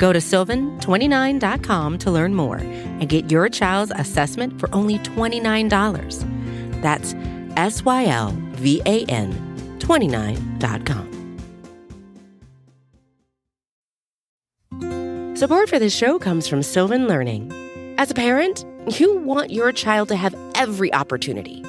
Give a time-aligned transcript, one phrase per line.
[0.00, 6.80] Go to sylvan29.com to learn more and get your child's assessment for only $29.
[6.80, 7.14] That's
[7.56, 9.30] S Y L V A N
[9.78, 11.06] 29.com.
[15.36, 17.52] Support for this show comes from Sylvan Learning.
[17.98, 18.64] As a parent,
[18.98, 21.62] you want your child to have every opportunity,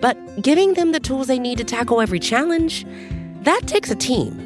[0.00, 2.84] but giving them the tools they need to tackle every challenge,
[3.42, 4.45] that takes a team.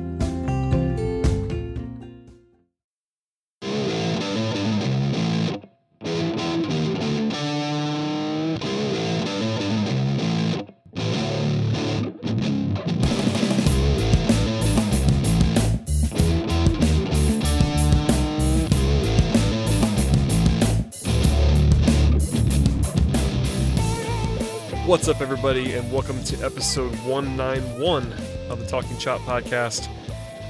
[24.91, 28.11] What's up, everybody, and welcome to episode 191
[28.49, 29.87] of the Talking Chop podcast.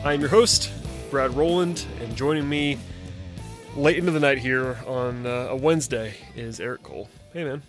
[0.04, 0.72] I am your host,
[1.12, 2.80] Brad Rowland, and joining me
[3.76, 7.08] late into the night here on uh, a Wednesday is Eric Cole.
[7.34, 7.62] Hey, man.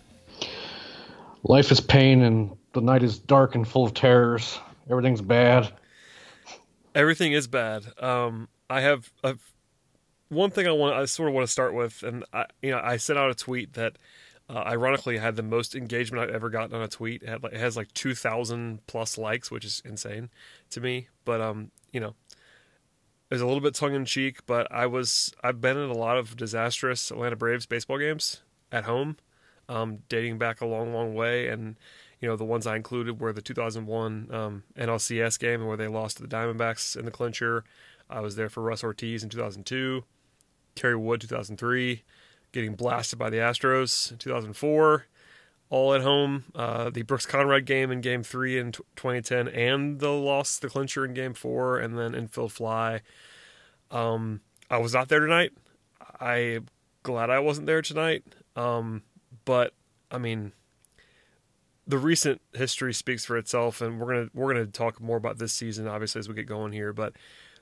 [1.43, 4.57] Life is pain, and the night is dark and full of terrors.
[4.89, 5.71] Everything's bad.
[6.95, 7.83] Everything is bad.
[8.01, 9.35] Um, I have a,
[10.29, 10.95] one thing I want.
[10.95, 13.35] I sort of want to start with, and I, you know, I sent out a
[13.35, 13.95] tweet that
[14.53, 17.23] uh, ironically, had the most engagement I've ever gotten on a tweet.
[17.23, 20.29] It, has like two thousand plus likes, which is insane
[20.69, 21.07] to me.
[21.25, 22.13] But um, you know,
[23.29, 24.45] it was a little bit tongue in cheek.
[24.45, 28.41] But I was I've been in a lot of disastrous Atlanta Braves baseball games
[28.71, 29.17] at home,
[29.67, 31.47] um, dating back a long, long way.
[31.47, 31.75] And
[32.21, 36.17] you know, the ones I included were the 2001 um, NLCS game where they lost
[36.17, 37.63] to the Diamondbacks in the clincher.
[38.07, 40.03] I was there for Russ Ortiz in 2002,
[40.75, 42.03] Kerry Wood 2003
[42.53, 45.05] getting blasted by the Astros in 2004,
[45.69, 46.45] all at home.
[46.55, 50.69] Uh, the Brooks Conrad game in Game Three in t- 2010, and the loss, the
[50.69, 53.01] clincher in Game Four, and then infield fly.
[53.91, 55.51] Um, I was not there tonight.
[56.19, 56.67] I'm
[57.01, 58.23] glad I wasn't there tonight.
[58.55, 59.03] Um,
[59.43, 59.73] but
[60.09, 60.53] I mean,
[61.85, 65.53] the recent history speaks for itself, and we're gonna we're gonna talk more about this
[65.53, 66.93] season, obviously, as we get going here.
[66.93, 67.13] But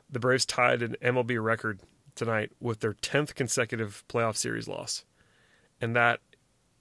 [0.10, 1.80] the Braves tied an MLB record
[2.16, 5.06] tonight with their 10th consecutive playoff series loss.
[5.80, 6.20] And that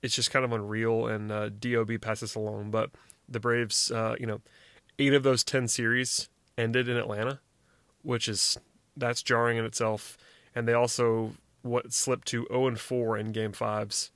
[0.02, 1.06] it's just kind of unreal.
[1.06, 2.70] And uh, DOB passes along.
[2.70, 2.90] But
[3.28, 4.40] the Braves, uh, you know,
[4.98, 7.40] eight of those 10 series ended in Atlanta,
[8.02, 8.58] which is
[8.96, 10.16] that's jarring in itself.
[10.54, 11.32] And they also
[11.62, 14.10] what slipped to 0 and 4 in game fives,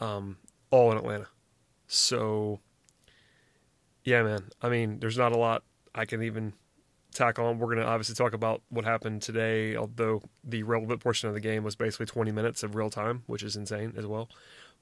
[0.00, 0.38] um,
[0.70, 1.28] all in Atlanta.
[1.86, 2.60] So,
[4.04, 4.48] yeah, man.
[4.62, 5.62] I mean, there's not a lot
[5.94, 6.54] I can even
[7.16, 7.58] tack on.
[7.58, 11.40] We're going to obviously talk about what happened today, although the relevant portion of the
[11.40, 14.28] game was basically 20 minutes of real time, which is insane as well.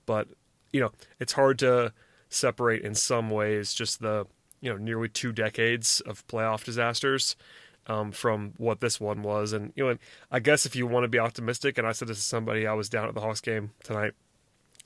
[0.07, 0.29] But,
[0.73, 1.93] you know, it's hard to
[2.29, 4.27] separate in some ways just the,
[4.61, 7.37] you know, nearly two decades of playoff disasters
[7.87, 9.53] um, from what this one was.
[9.53, 9.99] And, you know,
[10.31, 12.75] I guess if you want to be optimistic, and I said this to somebody, I
[12.75, 14.13] was down at the Hawks game tonight,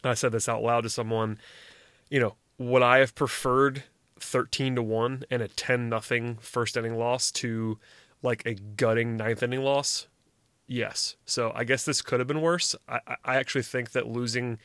[0.04, 1.38] I said this out loud to someone,
[2.10, 3.84] you know, would I have preferred
[4.20, 7.78] 13 to 1 and a 10 nothing first inning loss to
[8.22, 10.08] like a gutting ninth inning loss?
[10.66, 11.16] Yes.
[11.24, 12.76] So i guess this could have been worse.
[12.88, 14.58] I i actually think that losing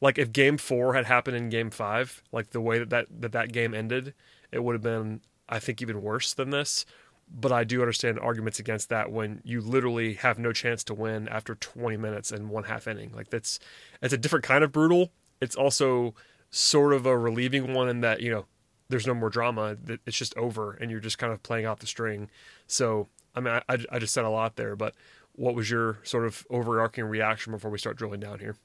[0.00, 3.32] like if game four had happened in game five like the way that that that,
[3.32, 4.14] that game ended
[4.52, 6.84] it would have been i think even worse than this.
[7.32, 11.28] But i do understand arguments against that when you literally have no chance to win
[11.28, 13.12] after 20 minutes and one half inning.
[13.14, 13.58] Like that's
[14.02, 15.12] it's a different kind of brutal.
[15.40, 16.14] It's also
[16.50, 18.46] sort of a relieving one in that you know
[18.88, 19.76] there's no more drama.
[20.06, 22.30] It's just over, and you're just kind of playing out the string.
[22.66, 24.94] So I mean, I, I just said a lot there, but
[25.32, 28.56] what was your sort of overarching reaction before we start drilling down here?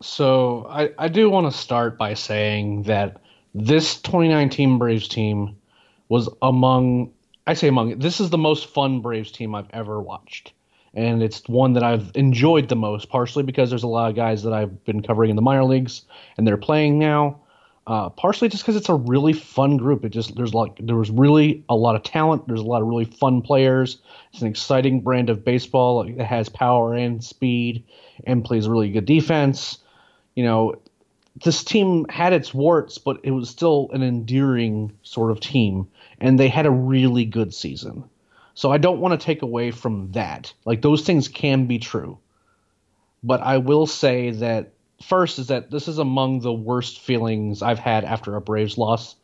[0.00, 3.20] So I, I do want to start by saying that
[3.54, 5.56] this 2019 Braves team
[6.08, 7.12] was among
[7.46, 10.52] I say among this is the most fun Braves team I've ever watched.
[10.94, 14.42] And it's one that I've enjoyed the most, partially because there's a lot of guys
[14.42, 16.02] that I've been covering in the minor leagues
[16.36, 17.40] and they're playing now.
[17.84, 20.04] Uh, partially just because it's a really fun group.
[20.04, 22.46] It just there's like there was really a lot of talent.
[22.46, 23.98] There's a lot of really fun players.
[24.32, 26.02] It's an exciting brand of baseball.
[26.02, 27.84] It has power and speed
[28.24, 29.78] and plays really good defense.
[30.36, 30.76] You know,
[31.42, 35.88] this team had its warts, but it was still an endearing sort of team,
[36.20, 38.04] and they had a really good season.
[38.54, 40.52] So I don't want to take away from that.
[40.64, 42.18] Like those things can be true,
[43.24, 44.71] but I will say that
[45.02, 49.16] first is that this is among the worst feelings I've had after a Braves loss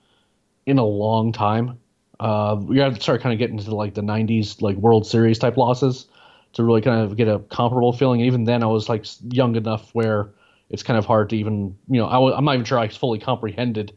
[0.66, 1.78] in a long time.
[2.20, 5.38] Uh, we got to start kind of getting into like the '90s like World Series
[5.38, 6.06] type losses
[6.54, 8.20] to really kind of get a comparable feeling.
[8.20, 10.30] even then, I was like young enough where
[10.70, 12.88] it's kind of hard to even you know I w- I'm not even sure I
[12.88, 13.96] fully comprehended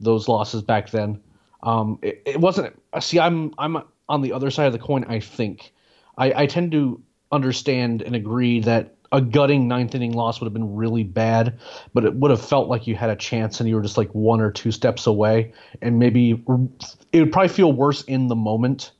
[0.00, 1.20] those losses back then.
[1.62, 2.74] Um, it, it, wasn't.
[3.00, 5.04] See, I'm I'm on the other side of the coin.
[5.08, 5.72] I think
[6.16, 10.52] I, I tend to understand and agree that a gutting ninth inning loss would have
[10.52, 11.58] been really bad,
[11.92, 14.10] but it would have felt like you had a chance and you were just like
[14.14, 15.52] one or two steps away,
[15.82, 18.92] and maybe it would probably feel worse in the moment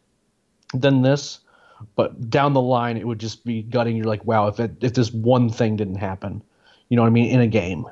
[0.75, 1.41] than this.
[1.97, 3.97] But down the line, it would just be gutting.
[3.97, 6.43] You're like, wow, if it, if this one thing didn't happen,
[6.89, 7.87] you know what I mean, in a game.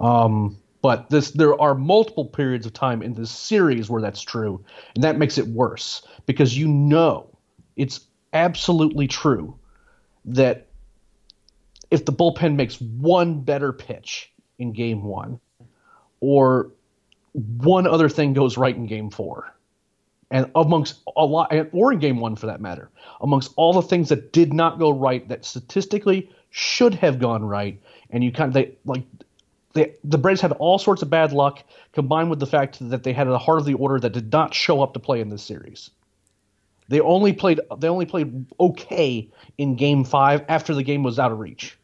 [0.00, 4.64] Um, but this, there are multiple periods of time in this series where that's true,
[4.94, 7.28] and that makes it worse because you know
[7.76, 8.00] it's
[8.32, 9.56] absolutely true
[10.24, 10.66] that
[11.90, 15.40] if the bullpen makes one better pitch in game one,
[16.20, 16.70] or
[17.32, 19.52] one other thing goes right in game four,
[20.30, 22.90] and amongst a lot, or in game one for that matter,
[23.20, 27.80] amongst all the things that did not go right that statistically should have gone right,
[28.10, 29.02] and you kind of they like
[29.74, 33.12] they, the Braves had all sorts of bad luck combined with the fact that they
[33.12, 35.42] had a heart of the order that did not show up to play in this
[35.42, 35.90] series.
[36.88, 41.32] They only played they only played okay in game 5 after the game was out
[41.32, 41.78] of reach.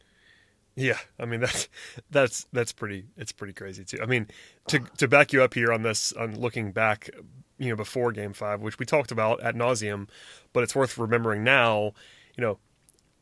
[0.75, 1.67] Yeah, I mean that's
[2.09, 3.99] that's that's pretty it's pretty crazy too.
[4.01, 4.27] I mean
[4.67, 7.09] to to back you up here on this on looking back,
[7.57, 10.07] you know, before Game Five, which we talked about at nauseum,
[10.53, 11.93] but it's worth remembering now.
[12.37, 12.57] You know,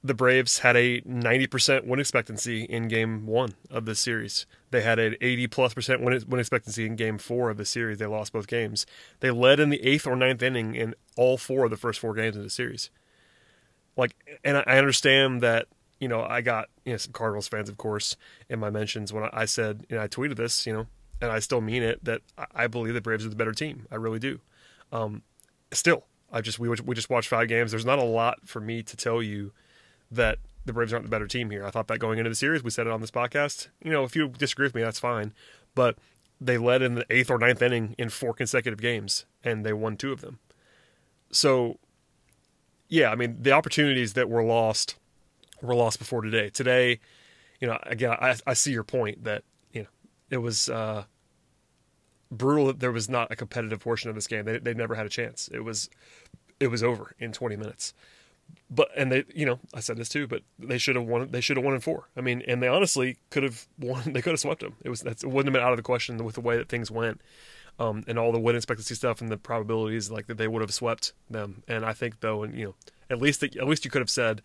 [0.04, 4.46] the Braves had a 90% win expectancy in Game One of this series.
[4.72, 7.98] They had an 80 plus percent win, win expectancy in Game Four of the series.
[7.98, 8.86] They lost both games.
[9.20, 12.14] They led in the eighth or ninth inning in all four of the first four
[12.14, 12.90] games of the series.
[13.98, 15.68] Like, and I understand that
[16.00, 18.16] you know, I got you know some Cardinals fans, of course,
[18.50, 20.88] in my mentions when I said, you know, I tweeted this, you know,
[21.22, 22.22] and I still mean it that
[22.56, 23.86] I believe the Braves are the better team.
[23.92, 24.40] I really do.
[24.92, 25.24] Um,
[25.72, 27.72] still, I just we we just watched five games.
[27.72, 29.52] There's not a lot for me to tell you
[30.12, 31.66] that the Braves aren't the better team here.
[31.66, 32.64] I thought that going into the series.
[32.64, 33.70] We said it on this podcast.
[33.84, 35.34] You know, if you disagree with me, that's fine.
[35.76, 35.98] But
[36.42, 39.98] they led in the eighth or ninth inning in four consecutive games, and they won
[39.98, 40.40] two of them.
[41.32, 41.80] So,
[42.88, 44.96] yeah, I mean, the opportunities that were lost
[45.62, 46.50] were lost before today.
[46.50, 47.00] Today,
[47.60, 49.90] you know, again, I, I see your point that you know
[50.30, 51.04] it was uh,
[52.32, 54.46] brutal that there was not a competitive portion of this game.
[54.46, 55.50] They they never had a chance.
[55.54, 55.90] It was
[56.60, 57.94] it was over in 20 minutes.
[58.70, 61.30] But and they, you know, I said this too, but they should have won.
[61.32, 62.08] They should have won in four.
[62.16, 64.04] I mean, and they honestly could have won.
[64.14, 64.76] They could have swept them.
[64.84, 66.70] It was that's it wouldn't have been out of the question with the way that
[66.70, 67.22] things went.
[67.80, 70.74] Um, and all the win expectancy stuff and the probabilities like that they would have
[70.74, 71.64] swept them.
[71.66, 72.76] And I think though, and you know,
[73.10, 74.42] at least at least you could have said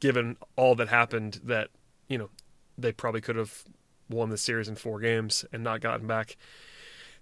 [0.00, 1.70] given all that happened, that
[2.08, 2.30] you know
[2.76, 3.64] they probably could have
[4.10, 6.36] won the series in four games and not gotten back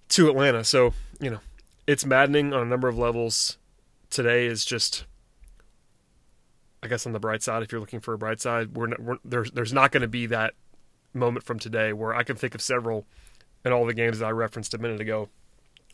[0.09, 0.65] to Atlanta.
[0.65, 1.41] So you know
[1.87, 3.59] it's maddening on a number of levels.
[4.11, 5.05] Today is just,
[6.83, 7.63] I guess, on the bright side.
[7.63, 10.09] If you're looking for a bright side, we're, not, we're there's there's not going to
[10.09, 10.55] be that
[11.15, 13.07] moment from today where I can think of several
[13.65, 15.29] in all the games that I referenced a minute ago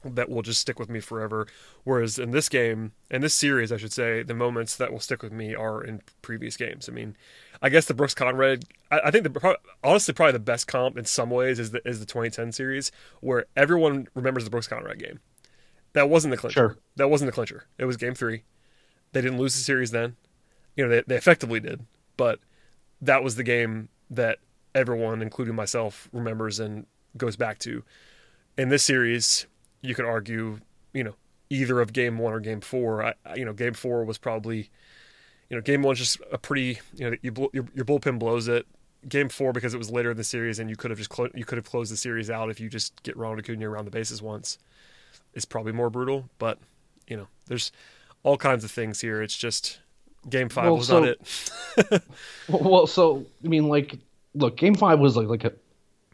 [0.04, 1.46] that will just stick with me forever.
[1.84, 5.22] Whereas in this game, in this series, I should say, the moments that will stick
[5.22, 6.88] with me are in previous games.
[6.88, 7.16] I mean,
[7.60, 11.04] I guess the Brooks Conrad, I, I think the honestly probably the best comp in
[11.04, 15.20] some ways is the is the 2010 series where everyone remembers the Brooks Conrad game.
[15.94, 16.60] That wasn't the clincher.
[16.60, 16.76] Sure.
[16.96, 17.64] That wasn't the clincher.
[17.78, 18.44] It was game three.
[19.12, 20.16] They didn't lose the series then.
[20.78, 21.84] You know, they, they effectively did,
[22.16, 22.40] but
[23.02, 24.38] that was the game that
[24.74, 27.82] everyone, including myself, remembers and goes back to.
[28.56, 29.46] In this series,
[29.82, 30.60] you could argue,
[30.94, 31.16] you know,
[31.50, 33.04] either of game one or game four.
[33.04, 34.70] I, you know, game four was probably,
[35.50, 38.66] you know, game one's just a pretty, you know, you, your, your bullpen blows it.
[39.08, 41.30] game four because it was later in the series and you could have just clo-
[41.34, 43.90] you could have closed the series out if you just get Ronald Acuna around the
[43.90, 44.58] bases once.
[45.34, 46.58] It's probably more brutal, but
[47.08, 47.72] you know, there's
[48.22, 49.22] all kinds of things here.
[49.22, 49.80] It's just
[50.28, 52.02] game five Well, was so- not it.
[52.48, 53.98] Well, so I mean, like,
[54.34, 55.52] look, Game Five was like like a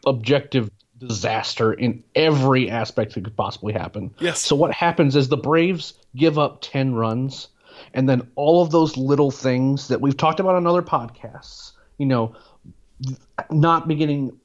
[0.05, 0.69] objective
[0.99, 4.13] disaster in every aspect that could possibly happen.
[4.19, 4.39] Yes.
[4.41, 7.47] So what happens is the Braves give up ten runs,
[7.93, 12.05] and then all of those little things that we've talked about on other podcasts, you
[12.05, 12.35] know,
[13.49, 14.37] not beginning,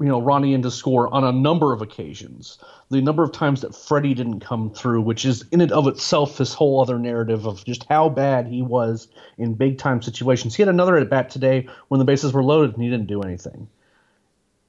[0.00, 2.58] you know, Ronnie in to score on a number of occasions.
[2.90, 6.38] The number of times that Freddie didn't come through, which is in and of itself
[6.38, 10.54] this whole other narrative of just how bad he was in big time situations.
[10.54, 13.22] He had another at bat today when the bases were loaded and he didn't do
[13.22, 13.68] anything.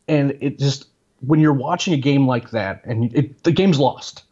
[0.07, 0.87] And it just
[1.21, 4.23] when you're watching a game like that and it, the game's lost.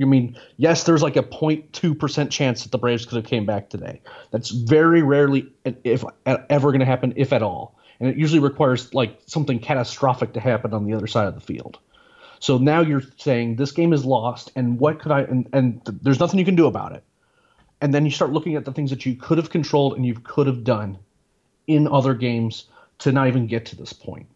[0.00, 3.68] I mean, yes, there's like a 0.2% chance that the Braves could have came back
[3.68, 4.00] today.
[4.32, 5.46] That's very rarely,
[5.84, 7.78] if ever, going to happen, if at all.
[8.04, 11.40] And it usually requires like something catastrophic to happen on the other side of the
[11.40, 11.78] field.
[12.38, 15.22] So now you're saying this game is lost, and what could I?
[15.22, 17.02] And, and th- there's nothing you can do about it.
[17.80, 20.12] And then you start looking at the things that you could have controlled and you
[20.12, 20.98] could have done
[21.66, 22.66] in other games
[22.98, 24.26] to not even get to this point.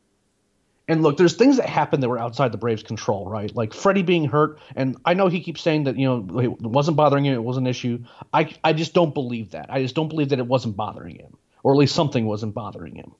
[0.88, 3.54] And look, there's things that happened that were outside the Braves' control, right?
[3.54, 6.96] Like Freddie being hurt, and I know he keeps saying that you know it wasn't
[6.96, 8.02] bothering him, it was an issue.
[8.32, 9.66] I I just don't believe that.
[9.68, 12.94] I just don't believe that it wasn't bothering him, or at least something wasn't bothering
[12.94, 13.12] him.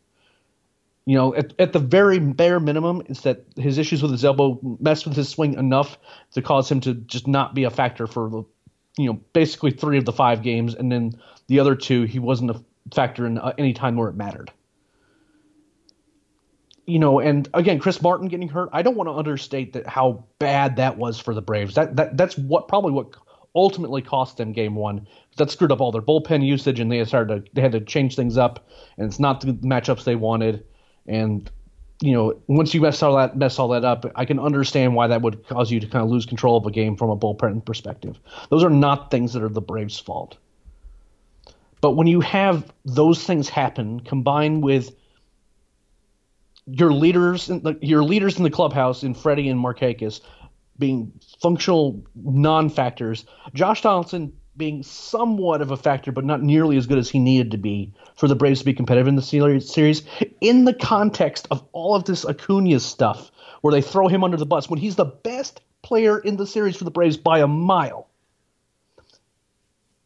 [1.09, 4.61] You know, at, at the very bare minimum, it's that his issues with his elbow
[4.79, 5.97] messed with his swing enough
[6.33, 8.45] to cause him to just not be a factor for
[8.99, 12.51] you know, basically three of the five games, and then the other two he wasn't
[12.51, 12.63] a
[12.95, 14.53] factor in uh, any time where it mattered
[16.85, 18.71] you know, and again, Chris Martin getting hurt.
[18.73, 21.75] I don't want to understate that how bad that was for the Braves.
[21.75, 23.15] That that that's what probably what
[23.55, 25.07] ultimately cost them Game One.
[25.37, 28.17] That screwed up all their bullpen usage, and they started to, they had to change
[28.17, 30.65] things up, and it's not the matchups they wanted.
[31.09, 31.51] And
[32.01, 35.09] you know, once you mess all that mess all that up, I can understand why
[35.09, 37.65] that would cause you to kind of lose control of a game from a bullpen
[37.65, 38.19] perspective.
[38.51, 40.37] Those are not things that are the Braves' fault.
[41.81, 44.95] But when you have those things happen, combined with
[46.67, 50.21] your leaders, in the, your leaders in the clubhouse, in Freddie and Markakis,
[50.79, 53.25] being functional non-factors,
[53.55, 57.53] Josh Donaldson being somewhat of a factor, but not nearly as good as he needed
[57.53, 60.03] to be for the Braves to be competitive in the series.
[60.41, 63.31] In the context of all of this Acuna stuff,
[63.63, 66.77] where they throw him under the bus when he's the best player in the series
[66.77, 68.09] for the Braves by a mile,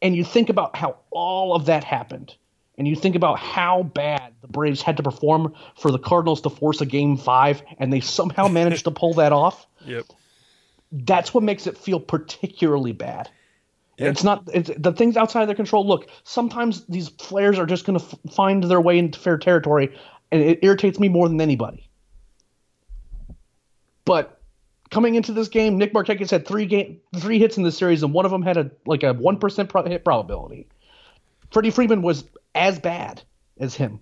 [0.00, 2.34] and you think about how all of that happened
[2.78, 6.50] and you think about how bad the Braves had to perform for the Cardinals to
[6.50, 9.66] force a game five, and they somehow managed to pull that off.
[9.84, 10.04] Yep.
[10.92, 13.28] That's what makes it feel particularly bad.
[14.02, 14.10] Yeah.
[14.10, 15.86] It's not it's, the things outside of their control.
[15.86, 19.96] Look, sometimes these players are just going to f- find their way into fair territory,
[20.30, 21.88] and it irritates me more than anybody.
[24.04, 24.40] But
[24.90, 28.12] coming into this game, Nick Markakis had three game three hits in the series, and
[28.12, 30.66] one of them had a like a one percent pro- hit probability.
[31.50, 33.22] Freddie Freeman was as bad
[33.58, 34.00] as him.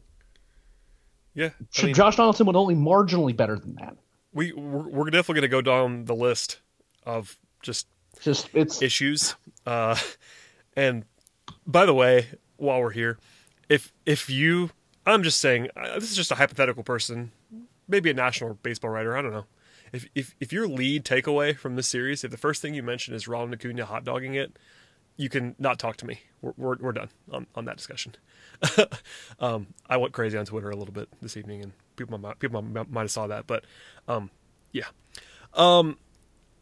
[1.34, 1.50] Yeah.
[1.78, 3.96] I mean, Josh Donaldson was only marginally better than that.
[4.32, 6.60] we we're, we're definitely going to go down the list
[7.04, 7.86] of just
[8.20, 9.34] Just it's issues.
[9.70, 9.96] Uh,
[10.76, 11.04] and
[11.64, 13.18] by the way, while we're here,
[13.68, 14.70] if if you,
[15.06, 17.30] I'm just saying, uh, this is just a hypothetical person,
[17.86, 19.16] maybe a national baseball writer.
[19.16, 19.44] I don't know.
[19.92, 23.14] If if if your lead takeaway from this series, if the first thing you mention
[23.14, 24.58] is Ronald Acuna hot dogging it,
[25.16, 26.20] you can not talk to me.
[26.42, 28.16] We're we're, we're done on, on that discussion.
[29.38, 32.60] um, I went crazy on Twitter a little bit this evening, and people might people
[32.60, 33.46] might, might have saw that.
[33.46, 33.64] But
[34.08, 34.30] um,
[34.72, 34.88] yeah,
[35.54, 35.96] um,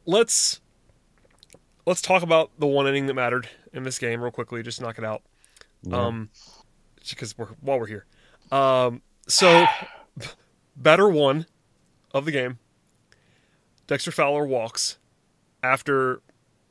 [0.04, 0.60] let's
[1.88, 4.62] let's talk about the one inning that mattered in this game real quickly.
[4.62, 5.22] Just knock it out.
[5.90, 6.28] Um,
[7.08, 8.06] because we're while we're here.
[8.52, 9.66] Um, so
[10.76, 11.46] batter one
[12.12, 12.58] of the game.
[13.86, 14.98] Dexter Fowler walks
[15.62, 16.20] after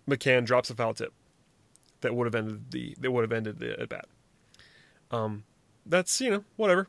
[0.07, 1.13] McCann drops a foul tip
[2.01, 4.05] that would have ended the that would have ended the at bat.
[5.09, 5.45] Um,
[5.85, 6.87] that's you know whatever.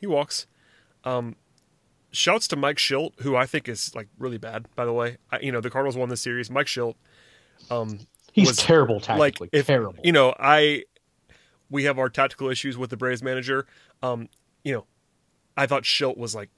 [0.00, 0.46] He walks.
[1.04, 1.36] Um,
[2.10, 4.66] shouts to Mike Shildt, who I think is like really bad.
[4.74, 6.50] By the way, I, you know the Cardinals won the series.
[6.50, 6.96] Mike Shildt.
[7.70, 8.00] Um,
[8.32, 9.48] he's was- terrible like tactically.
[9.52, 10.00] if terrible.
[10.02, 10.84] you know I
[11.70, 13.66] we have our tactical issues with the Braves manager.
[14.02, 14.28] Um,
[14.64, 14.86] you know,
[15.56, 16.50] I thought Shildt was like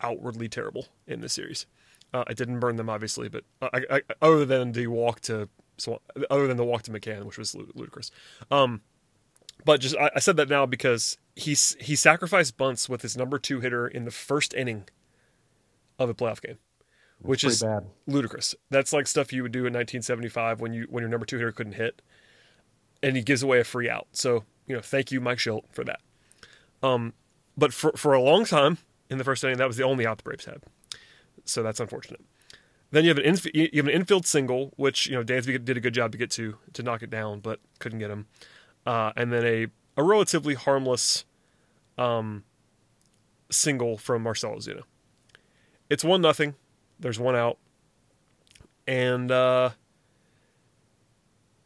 [0.00, 1.66] outwardly terrible in this series.
[2.14, 6.00] Uh, it didn't burn them obviously, but I, I, other than the walk to so
[6.30, 8.10] other than the walk to McCann, which was ludicrous.
[8.50, 8.80] Um,
[9.64, 13.38] but just I, I said that now because he's he sacrificed bunts with his number
[13.38, 14.88] two hitter in the first inning
[15.98, 16.58] of a playoff game,
[17.20, 17.86] which is bad.
[18.06, 18.54] ludicrous.
[18.70, 21.52] That's like stuff you would do in 1975 when you when your number two hitter
[21.52, 22.00] couldn't hit,
[23.02, 24.06] and he gives away a free out.
[24.12, 26.00] So you know, thank you, Mike Shildt, for that.
[26.82, 27.14] Um,
[27.56, 28.78] but for for a long time
[29.10, 30.62] in the first inning, that was the only out the Braves had.
[31.44, 32.20] So that's unfortunate.
[32.90, 35.76] Then you have an inf- you have an infield single, which you know Dansby did
[35.76, 38.26] a good job to get to to knock it down, but couldn't get him.
[38.86, 41.24] Uh, and then a a relatively harmless
[41.98, 42.44] um,
[43.50, 44.82] single from Marcell Ozuna.
[45.90, 46.54] It's one nothing.
[47.00, 47.58] There's one out,
[48.86, 49.70] and uh,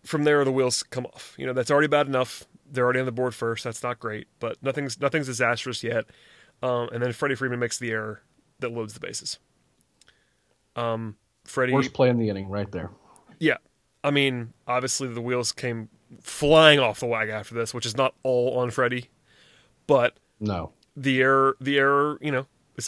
[0.05, 1.35] from there the wheels come off.
[1.39, 2.45] You know that's already bad enough.
[2.71, 3.65] They're already on the board first.
[3.65, 6.05] That's not great, but nothing's nothing's disastrous yet.
[6.63, 8.23] Um, and then Freddie Freeman makes the error
[8.61, 9.39] that loads the bases.
[10.77, 12.91] Um, Freddie, Worst play in the inning, right there.
[13.39, 13.57] yeah,
[14.05, 15.89] I mean, obviously the wheels came
[16.21, 19.11] flying off the wagon after this, which is not all on Freddie,
[19.87, 20.73] but No.
[20.97, 22.47] the error, the error, you know,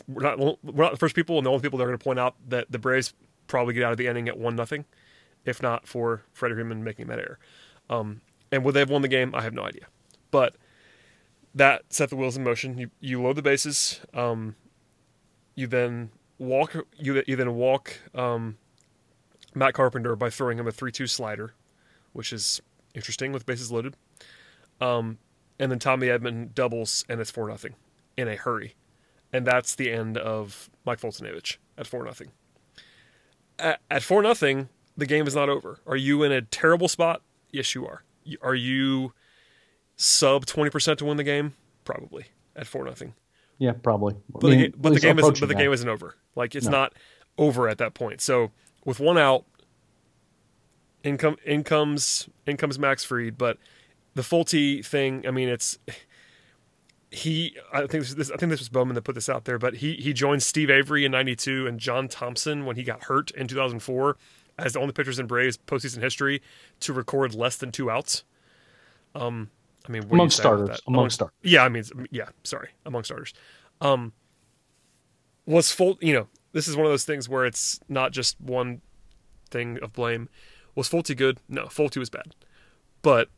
[0.08, 2.04] we're not we're not the first people and the only people that are going to
[2.04, 3.12] point out that the Braves
[3.46, 4.84] probably get out of the inning at one nothing,
[5.44, 7.38] if not for Freddie Freeman making that error.
[7.90, 9.34] Um, and would they have won the game?
[9.34, 9.86] I have no idea,
[10.30, 10.56] but
[11.54, 12.78] that set the wheels in motion.
[12.78, 14.00] You you load the bases.
[14.12, 14.56] Um,
[15.54, 16.74] you then walk.
[16.96, 18.56] You you then walk um,
[19.54, 21.54] Matt Carpenter by throwing him a three-two slider,
[22.12, 22.62] which is
[22.94, 23.96] interesting with bases loaded.
[24.80, 25.18] Um,
[25.58, 27.74] and then Tommy Edman doubles, and it's four nothing
[28.16, 28.74] in a hurry,
[29.34, 32.30] and that's the end of Mike Foltynewicz at four nothing.
[33.58, 35.80] At, four nothing, the game is not over.
[35.86, 37.20] Are you in a terrible spot?
[37.50, 38.04] Yes, you are.
[38.40, 39.12] Are you
[39.96, 41.54] sub twenty percent to win the game?
[41.84, 42.26] Probably
[42.56, 43.14] at four nothing.
[43.58, 44.14] Yeah, probably.
[44.30, 45.40] But, the, but the game isn't.
[45.40, 46.14] But the game isn't over.
[46.36, 46.72] Like it's No.
[46.78, 46.94] not
[47.36, 48.20] over at that point.
[48.20, 48.52] So
[48.84, 49.44] with one out,
[51.02, 52.28] income in comes
[52.78, 53.36] Max Fried.
[53.36, 53.58] But
[54.14, 55.26] the Folty thing.
[55.26, 55.78] I mean, it's
[57.14, 57.56] he.
[57.72, 58.30] I think this, this.
[58.30, 59.58] I think this was Bowman that put this out there.
[59.58, 63.30] But he he joined Steve Avery in '92 and John Thomson when he got hurt
[63.32, 64.16] in 2004
[64.58, 66.42] as the only pitchers in Braves postseason history
[66.80, 68.24] to record less than two outs.
[69.14, 69.50] Um,
[69.86, 71.34] I mean, what do you Among starters, among starters.
[71.42, 72.28] Yeah, I mean, yeah.
[72.42, 73.32] Sorry, among starters.
[73.80, 74.12] Um,
[75.46, 75.98] was Full?
[76.00, 78.80] You know, this is one of those things where it's not just one
[79.50, 80.28] thing of blame.
[80.74, 81.38] Was Folty good?
[81.48, 82.34] No, Folty was bad.
[83.02, 83.28] But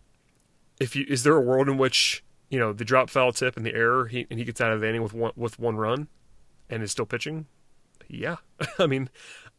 [0.80, 3.66] if you is there a world in which you know the drop foul tip and
[3.66, 6.08] the error he, and he gets out of the inning with one with one run
[6.70, 7.46] and is still pitching?
[8.08, 8.36] Yeah,
[8.78, 9.10] I mean,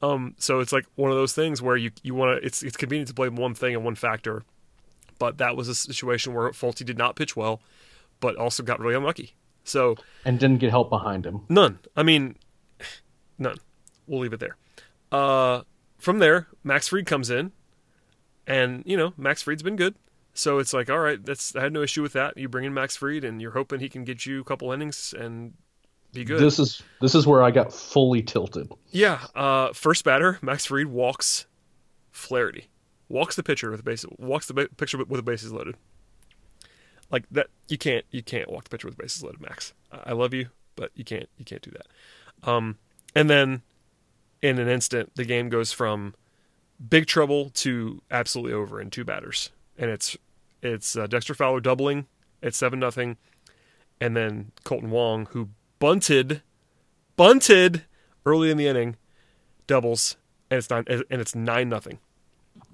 [0.02, 2.78] um, so it's like one of those things where you you want to it's it's
[2.78, 4.44] convenient to blame one thing and one factor,
[5.20, 7.62] but that was a situation where Folty did not pitch well,
[8.20, 9.36] but also got really unlucky.
[9.64, 11.42] So and didn't get help behind him.
[11.50, 11.80] None.
[11.96, 12.36] I mean,
[13.38, 13.58] none.
[14.08, 14.56] We'll leave it there.
[15.12, 15.64] Uh,
[15.98, 17.52] from there, Max Fried comes in,
[18.46, 19.96] and you know Max Fried's been good.
[20.38, 22.38] So it's like, all right, that's I had no issue with that.
[22.38, 25.14] You bring in Max Fried, and you're hoping he can get you a couple innings
[25.18, 25.54] and
[26.14, 26.40] be good.
[26.40, 28.72] This is this is where I got fully tilted.
[28.92, 29.20] yeah.
[29.36, 31.48] Uh, first batter, Max Fried walks
[32.12, 32.68] Flaherty,
[33.10, 35.76] walks the pitcher with the base, walks the ba- pitcher with, with the bases loaded.
[37.10, 39.74] Like that, you can't you can't walk the pitcher with the bases loaded, Max.
[39.92, 41.88] I I love you, but you can't you can't do that.
[42.48, 42.78] Um,
[43.16, 43.64] and then
[44.44, 46.14] in an instant, the game goes from
[46.90, 50.16] big trouble to absolutely over in two batters, and it's
[50.74, 52.08] it's uh, Dexter Fowler doubling
[52.44, 53.18] at seven nothing,
[54.02, 55.50] and then Kolten Wong who
[55.80, 56.42] bunted
[57.16, 57.84] bunted
[58.26, 58.96] early in the inning,
[59.68, 60.18] doubles,
[60.52, 62.00] and it's nine and it's nine nothing.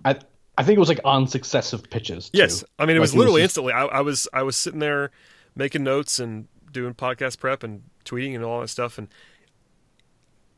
[0.05, 0.17] I
[0.57, 2.29] I think it was like on successive pitches.
[2.29, 2.37] Too.
[2.39, 3.73] Yes, I mean it Like, was literally just- instantly.
[3.73, 5.11] I, I was I was sitting there
[5.55, 9.07] making notes and doing podcast prep and tweeting and all that stuff, and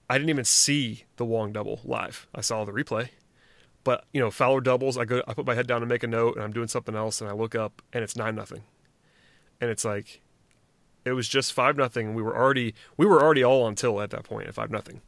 [0.09, 2.27] I didn't even see the Wong double live.
[2.33, 3.09] I saw the replay,
[3.85, 4.97] but you know Fowler doubles.
[4.97, 6.95] I go, I put my head down to make a note, and I'm doing something
[6.95, 8.63] else, and I look up, and it's nine nothing,
[9.61, 10.21] and it's like
[11.05, 12.13] it was just five nothing.
[12.15, 14.99] We were already we were already all on till at that point at five nothing.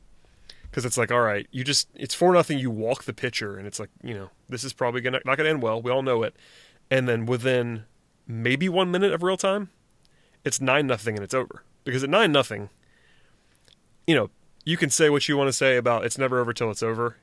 [0.70, 2.60] Because it's like, all right, you just it's four nothing.
[2.60, 5.50] You walk the pitcher, and it's like, you know, this is probably gonna not gonna
[5.50, 5.82] end well.
[5.82, 6.36] We all know it.
[6.90, 7.84] And then within
[8.28, 9.70] maybe one minute of real time,
[10.46, 11.64] it's nine nothing, and it's over.
[11.84, 12.70] Because at nine nothing,
[14.06, 14.30] you know,
[14.66, 17.18] you can say what you want to say about it's never over till it's over.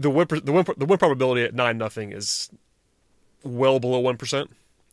[0.00, 2.48] The win the win the win probability at nine nothing is
[3.44, 4.50] well below one percent.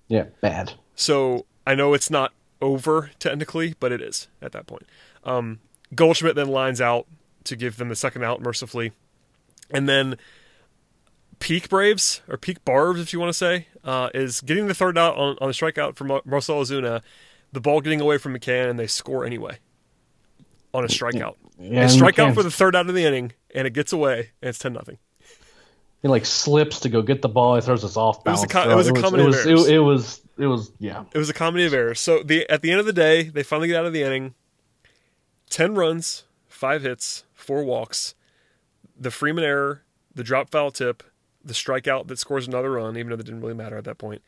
[0.09, 0.73] Yeah, bad.
[0.95, 4.83] So I know it's not over technically, but it is at that point.
[5.23, 5.59] Um,
[5.95, 7.07] Goldschmidt then lines out
[7.45, 8.91] to give them the second out mercifully,
[9.71, 10.17] and then
[11.39, 14.97] peak Braves or peak Barbs, if you want to say, uh, is getting the third
[14.97, 17.01] out on, on the strikeout from Mar- Marcell Ozuna,
[17.53, 19.59] the ball getting away from McCann, and they score anyway
[20.73, 21.35] on a strikeout.
[21.59, 23.73] Yeah, and and strike out McCann's- for the third out of the inning, and it
[23.73, 24.99] gets away, and it's ten nothing.
[26.03, 27.55] He like slips to go get the ball.
[27.55, 28.53] He throws us off was a balance.
[28.53, 29.67] co- it was a comedy it of errors.
[29.67, 31.03] it, it was it was yeah.
[31.11, 31.99] It was a comedy of errors.
[31.99, 34.35] So the at the end of the day, they finally get out of the inning.
[35.49, 38.13] Ten runs, five hits, four walks,
[38.99, 41.01] the Freeman error, the drop foul tip,
[41.43, 44.21] the strikeout that scores another run, even though that didn't really matter at that.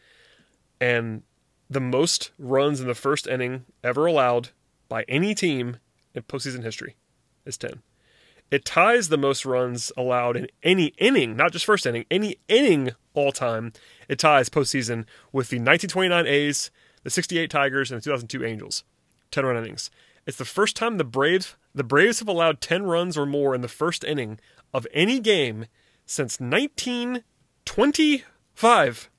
[0.81, 1.21] And
[1.69, 4.49] the most runs in the first inning ever allowed
[4.87, 5.77] by any team
[6.15, 6.95] in postseason history
[7.45, 7.83] is 10.
[8.51, 12.91] It ties the most runs allowed in any inning, not just first inning, any inning
[13.13, 13.73] all time.
[14.07, 16.71] It ties postseason with the 1929 A's,
[17.03, 18.83] the 68 Tigers, and the 2002 Angels.
[19.31, 19.91] 10 run innings.
[20.25, 23.61] It's the first time the Braves the Braves have allowed 10 runs or more in
[23.61, 24.39] the first inning
[24.73, 25.65] of any game
[26.05, 29.09] since 1925.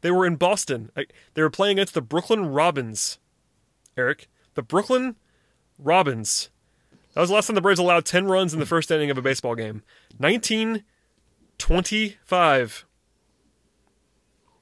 [0.00, 0.90] They were in Boston.
[1.34, 3.18] They were playing against the Brooklyn Robins.
[3.96, 5.14] Eric, the Brooklyn
[5.78, 6.50] Robins.
[7.14, 9.18] That was the last time the Braves allowed 10 runs in the first inning of
[9.18, 9.82] a baseball game.
[10.18, 12.84] 1925.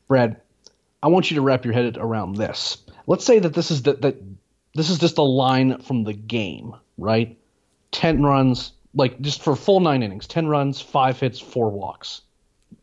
[0.06, 0.36] Brad,
[1.02, 2.76] I want you to wrap your head around this.
[3.06, 4.16] Let's say that this is the, that
[4.74, 7.38] this is just a line from the game, right?
[7.92, 12.20] 10 runs, like just for full 9 innings, 10 runs, 5 hits, 4 walks.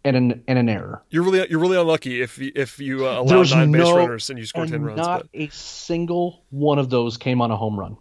[0.04, 1.04] And an and an error.
[1.10, 4.38] You're really you're really unlucky if you, if you uh, allow nine base runners and
[4.40, 4.98] you score and ten runs.
[4.98, 7.98] Not but- a single one of those came on a home run.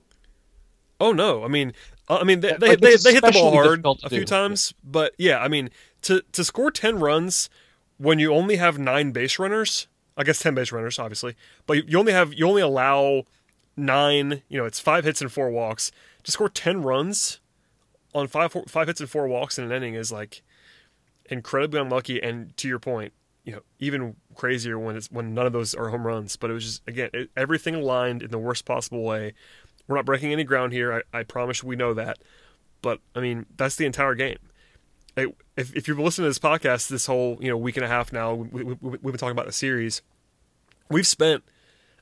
[1.00, 1.44] Oh no!
[1.44, 1.72] I mean,
[2.08, 4.24] uh, I mean they Like, they, they, hit the ball hard a few do.
[4.24, 5.70] times, but yeah, I mean
[6.02, 7.48] to to score ten runs
[7.98, 11.98] when you only have nine base runners, I guess ten base runners, obviously, but you
[11.98, 13.24] only have you only allow
[13.76, 14.42] nine.
[14.48, 15.92] You know, it's five hits and four walks.
[16.24, 17.40] To score ten runs
[18.14, 20.42] on five five hits and four walks in an inning is like
[21.26, 22.22] incredibly unlucky.
[22.22, 23.12] And to your point,
[23.44, 26.36] you know, even crazier when it's when none of those are home runs.
[26.36, 29.34] But it was just again it, everything aligned in the worst possible way.
[29.88, 31.02] We're not breaking any ground here.
[31.12, 32.18] I, I promise we know that.
[32.82, 34.38] But I mean, that's the entire game.
[35.56, 38.12] If, if you've listened to this podcast this whole you know week and a half
[38.12, 40.02] now, we, we, we've been talking about the series.
[40.88, 41.42] We've spent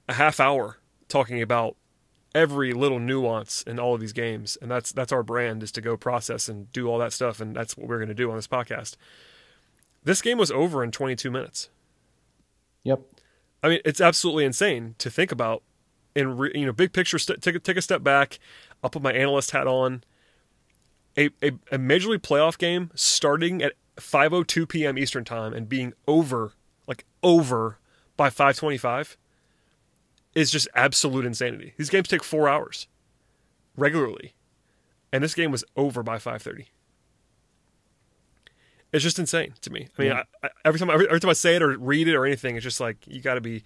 [0.09, 1.77] a half hour talking about
[2.35, 5.81] every little nuance in all of these games, and that's that's our brand is to
[5.81, 8.37] go process and do all that stuff, and that's what we're going to do on
[8.37, 8.97] this podcast.
[10.05, 11.71] This game was over in 22 minutes.
[12.85, 13.01] Yep.
[13.63, 15.63] I mean, it's absolutely insane to think about.
[16.17, 18.39] In re, you know, big picture, st- take a, take a step back.
[18.83, 20.03] I'll put my analyst hat on.
[21.19, 24.99] A, a a major league playoff game starting at 5:02 p.m.
[24.99, 26.53] Eastern time and being over
[26.87, 27.79] like over
[28.17, 29.17] by 5:25
[30.35, 31.73] is just absolute insanity.
[31.79, 32.87] These games take four hours
[33.77, 34.35] regularly,
[35.13, 36.67] and this game was over by 5:30.
[38.93, 39.89] It's just insane to me.
[39.99, 40.23] I mean, Yeah.
[40.43, 42.57] I, I, every time every, every time I say it or read it or anything,
[42.57, 43.63] it's just like you got to be.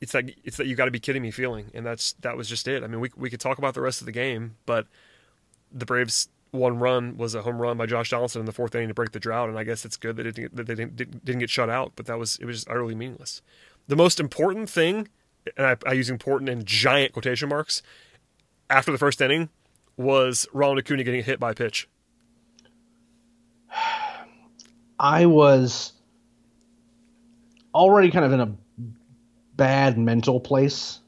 [0.00, 2.48] It's like it's that you got to be kidding me feeling, and that's that was
[2.48, 2.82] just it.
[2.82, 4.86] I mean, we we could talk about the rest of the game, but
[5.72, 8.88] the Braves one run was a home run by Josh Donaldson in the fourth inning
[8.88, 10.96] to break the drought, and I guess it's good that it didn't, that they didn't,
[11.24, 13.42] didn't get shut out, but that was it was just utterly meaningless.
[13.88, 15.08] The most important thing,
[15.56, 17.82] and I, I use important in giant quotation marks,
[18.68, 19.48] after the first inning,
[19.96, 21.88] was Ronald Acuna getting hit by a pitch.
[24.98, 25.92] I was
[27.74, 28.56] already kind of in a
[29.60, 31.00] bad mental place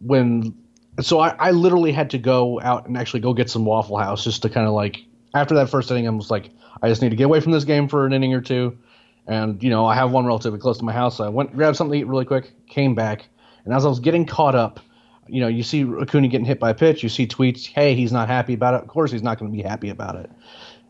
[0.00, 0.56] when
[1.02, 4.24] so I, I literally had to go out and actually go get some Waffle House
[4.24, 6.48] just to kind of like after that first inning I was like
[6.80, 8.78] I just need to get away from this game for an inning or two.
[9.26, 11.76] And you know I have one relatively close to my house so I went grabbed
[11.76, 13.28] something to eat really quick came back.
[13.66, 14.80] And as I was getting caught up
[15.28, 18.12] you know you see Acuna getting hit by a pitch you see tweets hey he's
[18.12, 18.80] not happy about it.
[18.80, 20.30] Of course he's not going to be happy about it.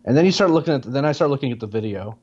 [0.04, 2.16] And then you start looking at then I start looking at the video.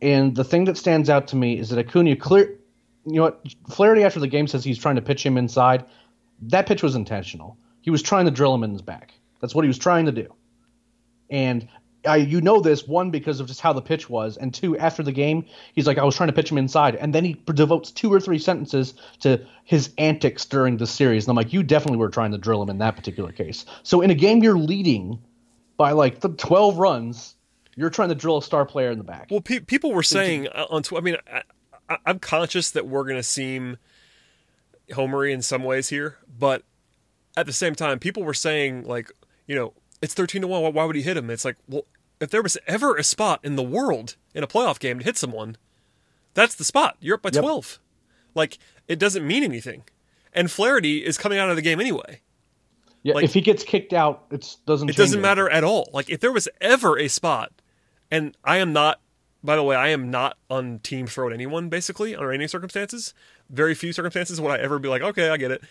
[0.00, 2.58] And the thing that stands out to me is that Acuna clear
[3.04, 5.84] you know what Flaherty after the game says he's trying to pitch him inside
[6.42, 7.56] that pitch was intentional.
[7.80, 9.14] He was trying to drill him in his back.
[9.40, 10.32] That's what he was trying to do.
[11.30, 11.68] And
[12.04, 15.02] I, you know this one because of just how the pitch was, and two after
[15.02, 17.92] the game, he's like, I was trying to pitch him inside, and then he devotes
[17.92, 21.24] two or three sentences to his antics during the series.
[21.24, 23.64] And I'm like, you definitely were trying to drill him in that particular case.
[23.84, 25.20] So in a game you're leading
[25.76, 27.36] by like the 12 runs,
[27.76, 29.28] you're trying to drill a star player in the back.
[29.30, 31.02] Well, pe- people were saying uh, on Twitter.
[31.02, 31.42] I mean, I,
[31.88, 33.78] I, I'm conscious that we're going to seem
[34.90, 36.62] homery in some ways here, but
[37.36, 39.10] at the same time, people were saying like,
[39.46, 40.62] you know, it's 13 to one.
[40.62, 41.30] Why, why would he hit him?
[41.30, 41.84] It's like, well,
[42.20, 45.16] if there was ever a spot in the world in a playoff game to hit
[45.16, 45.56] someone,
[46.34, 46.96] that's the spot.
[47.00, 47.42] You're up by Yep.
[47.42, 47.78] 12.
[48.34, 49.82] Like, it doesn't mean anything.
[50.32, 52.20] And Flaherty is coming out of the game anyway.
[53.02, 54.88] yeah, like- if he gets kicked out, it doesn't.
[54.88, 55.20] It doesn't anything.
[55.22, 55.90] matter at all.
[55.92, 57.52] Like if there was ever a spot,
[58.10, 59.00] and I am not.
[59.44, 61.68] By the way, I am not on team throw at anyone.
[61.68, 63.12] Basically, under any circumstances,
[63.50, 65.62] very few circumstances would I ever be like, okay, I get it.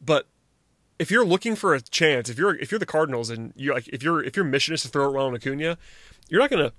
[0.00, 0.26] But
[0.98, 3.88] if you're looking for a chance, if you're if you're the Cardinals and you like
[3.88, 5.76] if your if your mission is to throw at Ronald Acuna,
[6.28, 6.72] you're not gonna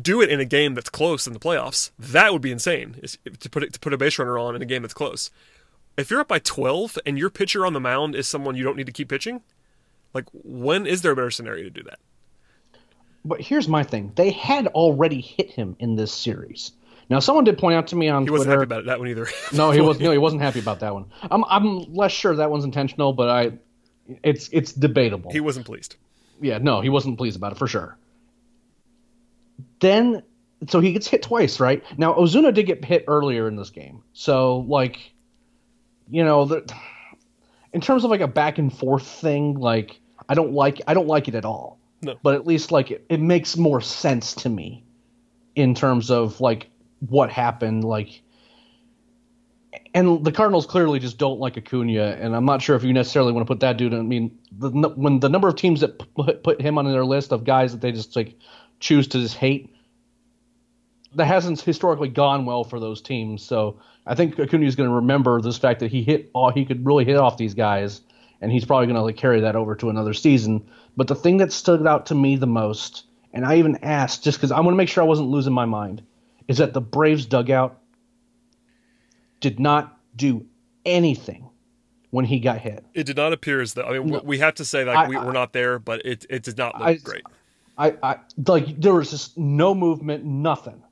[0.00, 1.90] do it in a game that's close in the playoffs.
[1.98, 2.96] That would be insane.
[3.40, 5.30] To put it, to put a base runner on in a game that's close.
[5.96, 8.76] If you're up by 12 and your pitcher on the mound is someone you don't
[8.76, 9.42] need to keep pitching,
[10.14, 11.98] like when is there a better scenario to do that?
[13.24, 16.72] But here's my thing: they had already hit him in this series.
[17.10, 18.44] Now, someone did point out to me on He Twitter.
[18.44, 19.28] He wasn't happy about it, that one either.
[19.52, 20.04] no, he wasn't.
[20.04, 21.06] No, he wasn't happy about that one.
[21.30, 23.52] I'm I'm less sure that one's intentional, but I,
[24.22, 25.32] it's it's debatable.
[25.32, 25.96] he wasn't pleased.
[26.40, 27.98] yeah, no, he wasn't pleased about it for sure.
[29.80, 30.22] Then,
[30.68, 31.82] so he gets hit twice, right?
[31.98, 35.12] Now Ozuna did get hit earlier in this game, so like,
[36.08, 36.72] you know, the,
[37.72, 41.08] in terms of like a back and forth thing, like I don't like I don't
[41.08, 41.79] like it at all.
[42.02, 42.16] No.
[42.22, 44.84] But at least like it, it makes more sense to me
[45.54, 48.22] in terms of like what happened, like.
[49.92, 53.32] And the Cardinals clearly just don't like Acuna, and I'm not sure if you necessarily
[53.32, 53.92] want to put that dude.
[53.92, 57.32] I mean, the, when the number of teams that put, put him on their list
[57.32, 58.36] of guys that they just like
[58.78, 59.74] choose to just hate,
[61.16, 63.42] that hasn't historically gone well for those teams.
[63.42, 66.64] So I think Acuna is going to remember this fact that he hit all he
[66.64, 68.00] could really hit off these guys,
[68.40, 70.66] and he's probably going to like carry that over to another season.
[70.96, 74.38] But the thing that stood out to me the most, and I even asked just
[74.38, 76.02] because I want to make sure I wasn't losing my mind,
[76.48, 77.78] is that the Braves dugout
[79.40, 80.44] did not do
[80.84, 81.48] anything
[82.10, 82.84] when he got hit.
[82.94, 83.84] It did not appear as though.
[83.84, 84.20] I mean, No.
[84.24, 86.74] we have to say like I- we, we're not there, but it it did not
[86.78, 87.22] look I- great.
[87.78, 90.82] I, I like there was just no movement, nothing.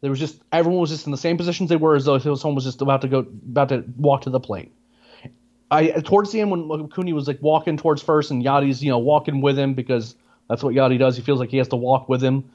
[0.00, 2.54] There was just everyone was just in the same positions they were as though someone
[2.54, 4.70] was just about to go about to walk to the plate.
[5.70, 8.98] I towards the end when Cooney was like walking towards first and Yachty's you know
[8.98, 10.14] walking with him because
[10.48, 11.16] that's what Yachty does.
[11.16, 12.50] He feels like he has to walk with him.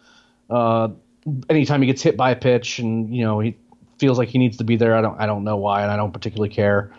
[0.49, 0.89] Uh,
[1.49, 3.57] anytime he gets hit by a pitch and you know he
[3.99, 4.95] feels like he needs to be there.
[4.95, 6.93] I don't I don't know why and I don't particularly care.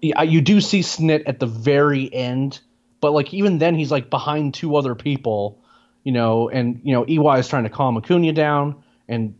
[0.00, 2.60] You do see Snit at the very end,
[3.00, 5.62] but like even then he's like behind two other people,
[6.04, 9.34] you know, and you know EY is trying to calm Acuna down and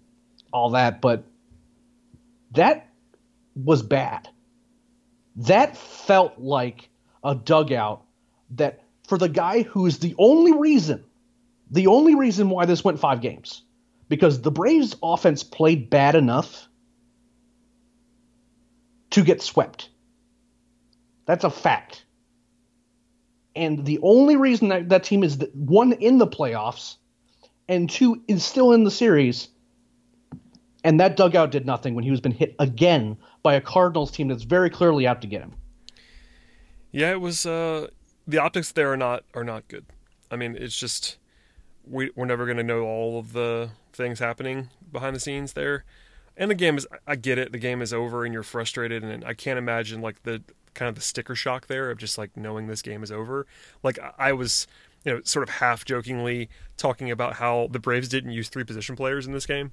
[0.52, 1.24] all that, but
[2.52, 2.88] that
[3.54, 4.28] was bad.
[5.36, 6.88] That felt like
[7.22, 8.04] a dugout
[8.50, 11.04] that for the guy who is the only reason,
[11.70, 13.62] the only reason why this went five games,
[14.08, 16.68] because the Braves offense played bad enough
[19.10, 19.90] to get swept.
[21.26, 22.04] That's a fact.
[23.56, 26.96] And the only reason that that team is one in the playoffs
[27.68, 29.48] and two is still in the series.
[30.82, 34.26] And that dugout did nothing when he was been hit again by a Cardinals team
[34.26, 35.52] that's very clearly out to get him.
[36.90, 37.46] Yeah, it was.
[37.46, 37.88] Uh,
[38.26, 39.84] the optics there are not are not good.
[40.32, 41.18] I mean, it's just
[41.88, 45.84] we we're never going to know all of the things happening behind the scenes there.
[46.36, 46.86] And the game is.
[47.06, 47.52] I get it.
[47.52, 50.96] The game is over, and you're frustrated, and I can't imagine like the kind of
[50.96, 53.46] the sticker shock there of just like knowing this game is over.
[53.84, 54.66] Like I- was,
[55.04, 58.96] you know, sort of half jokingly talking about how the Braves didn't use three position
[58.96, 59.72] players in this game.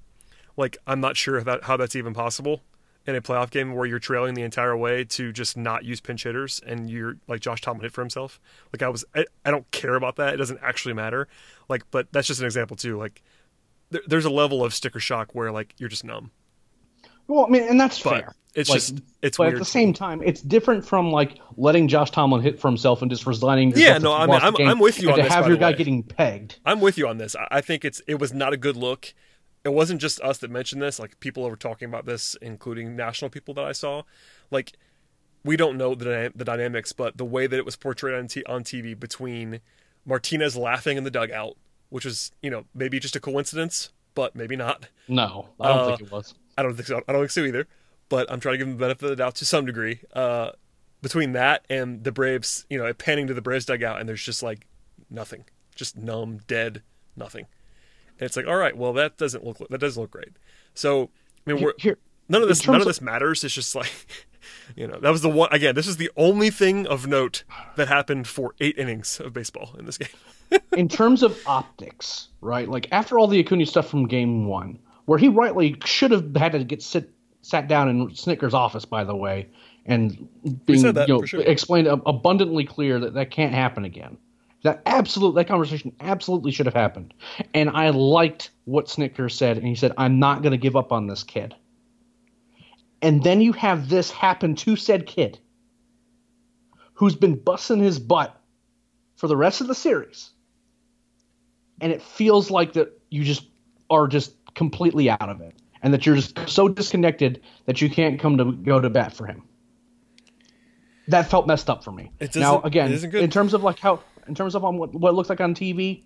[0.58, 2.62] Like I'm not sure that how that's even possible
[3.08, 6.24] in a playoff game where you're trailing the entire way to just not use pinch
[6.24, 8.40] hitters and you're like Josh Tomlin hit for himself.
[8.72, 10.34] Like I was, I, I don't care about that.
[10.34, 11.28] It doesn't actually matter.
[11.68, 12.98] Like, but that's just an example too.
[12.98, 13.24] Like
[13.90, 16.30] there, there's a level of sticker shock where like you're just numb.
[17.28, 18.36] Well, I mean, and that's But fair.
[18.56, 19.54] it's Like, just it's but weird.
[19.56, 23.10] at the same time, it's different from like letting Josh Tomlin hit for himself and
[23.10, 23.72] just resigning.
[23.76, 25.78] Yeah, no, I mean, I'm- I'm with you on to this, have your guy way.
[25.78, 26.60] getting pegged.
[26.66, 27.36] I'm with you on this.
[27.36, 29.14] I- I think it's it was not a good look.
[29.64, 31.00] It wasn't just us that mentioned this.
[31.00, 34.04] Like people were talking about this, including national people that I saw.
[34.50, 34.74] Like
[35.44, 38.44] we don't know the the dynamics, but the way that it was portrayed on t-
[38.46, 39.60] on TV between
[40.06, 41.58] Martinez laughing in the dugout,
[41.90, 44.88] which was you know maybe just a coincidence, but maybe not.
[45.08, 46.34] No, I don't Uh, think it was.
[46.58, 47.02] I don't think so.
[47.08, 47.68] I don't think so either.
[48.10, 50.02] But I'm trying to give him the benefit of the doubt to some degree.
[50.14, 50.52] Uh,
[51.02, 54.44] between that and the Braves, you know, panning to the Braves dugout, and there's just
[54.44, 54.68] like
[55.10, 55.46] nothing,
[55.76, 56.82] just numb, dead,
[57.16, 57.46] nothing.
[58.22, 60.30] And it's like, all right, well, that doesn't look that doesn't look great.
[60.76, 61.10] So,
[61.46, 61.98] I mean, we're Here,
[62.30, 63.44] none of this none of of- this matters.
[63.44, 63.92] It's just like,
[64.76, 65.50] you know, that was the one.
[65.52, 67.44] Again, this is the only thing of note
[67.78, 70.10] that happened for eight innings of baseball in this game.
[70.78, 72.70] in terms of optics, right?
[72.70, 76.52] Like after all the Acuna stuff from Game One, where he rightly should have had
[76.52, 77.10] to get sit
[77.42, 79.50] sat down in Snitker's office, by the way,
[79.88, 80.30] and
[80.68, 81.42] being you know, sure.
[81.42, 84.18] explained abundantly clear that that can't happen again.
[84.64, 87.14] That absolute that conversation absolutely should have happened,
[87.54, 90.92] and I liked what Snitker said, and he said, "I'm not going to give up
[90.92, 91.56] on this kid."
[93.02, 95.40] And then you have this happen to said kid,
[96.94, 98.40] who's been busting his butt
[99.16, 100.32] for the rest of the series
[101.82, 103.48] and it feels like that you just
[103.90, 108.20] are just completely out of it and that you're just so disconnected that you can't
[108.20, 109.44] come to go to bat for him
[111.08, 113.24] that felt messed up for me now again it isn't good.
[113.24, 115.54] in terms of like how in terms of on what, what it looks like on
[115.54, 116.04] tv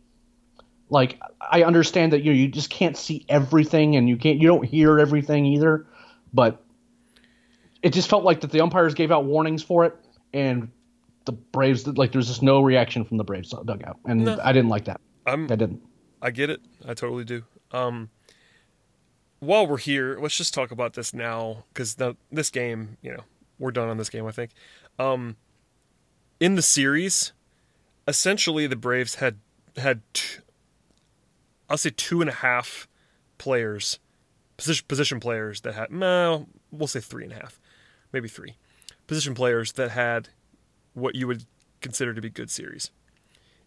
[0.90, 1.20] like
[1.52, 4.66] i understand that you know, you just can't see everything and you can't you don't
[4.66, 5.86] hear everything either
[6.34, 6.64] but
[7.82, 9.96] it just felt like that the umpires gave out warnings for it
[10.34, 10.70] and
[11.26, 14.40] the braves like there's just no reaction from the braves dugout and No.
[14.44, 15.82] i didn't like that I'm i didn't
[16.26, 16.60] I get it.
[16.84, 17.44] I totally do.
[17.72, 18.10] Um,
[19.40, 21.98] while we're here, let's just talk about this now because
[22.32, 23.24] this game, you know,
[23.60, 24.26] we're done on this game.
[24.26, 24.50] I think.
[24.98, 25.36] Um,
[26.40, 27.32] in the series,
[28.08, 29.40] essentially the Braves had
[29.78, 30.42] had two,
[31.70, 32.88] I'll say two and a half
[33.38, 34.00] players,
[34.58, 37.60] position position players that had no, we'll say three and a half,
[38.12, 38.56] maybe three
[39.08, 40.30] position players that had
[40.94, 41.46] what you would
[41.82, 42.92] consider to be good series.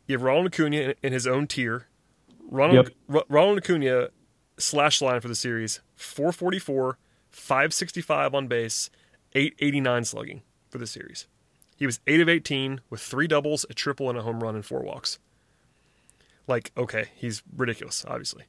[0.06, 1.86] You have Ronald Acuna in his own tier.
[2.50, 3.24] Ronald yep.
[3.28, 4.08] Ronald Acuna
[4.58, 6.98] slash line for the series 444,
[7.30, 8.90] 565 on base,
[9.34, 11.26] 889 slugging for the series.
[11.78, 14.66] He was 8 of 18 with three doubles, a triple, and a home run and
[14.66, 15.20] four walks.
[16.48, 18.44] Like, okay, he's ridiculous, obviously.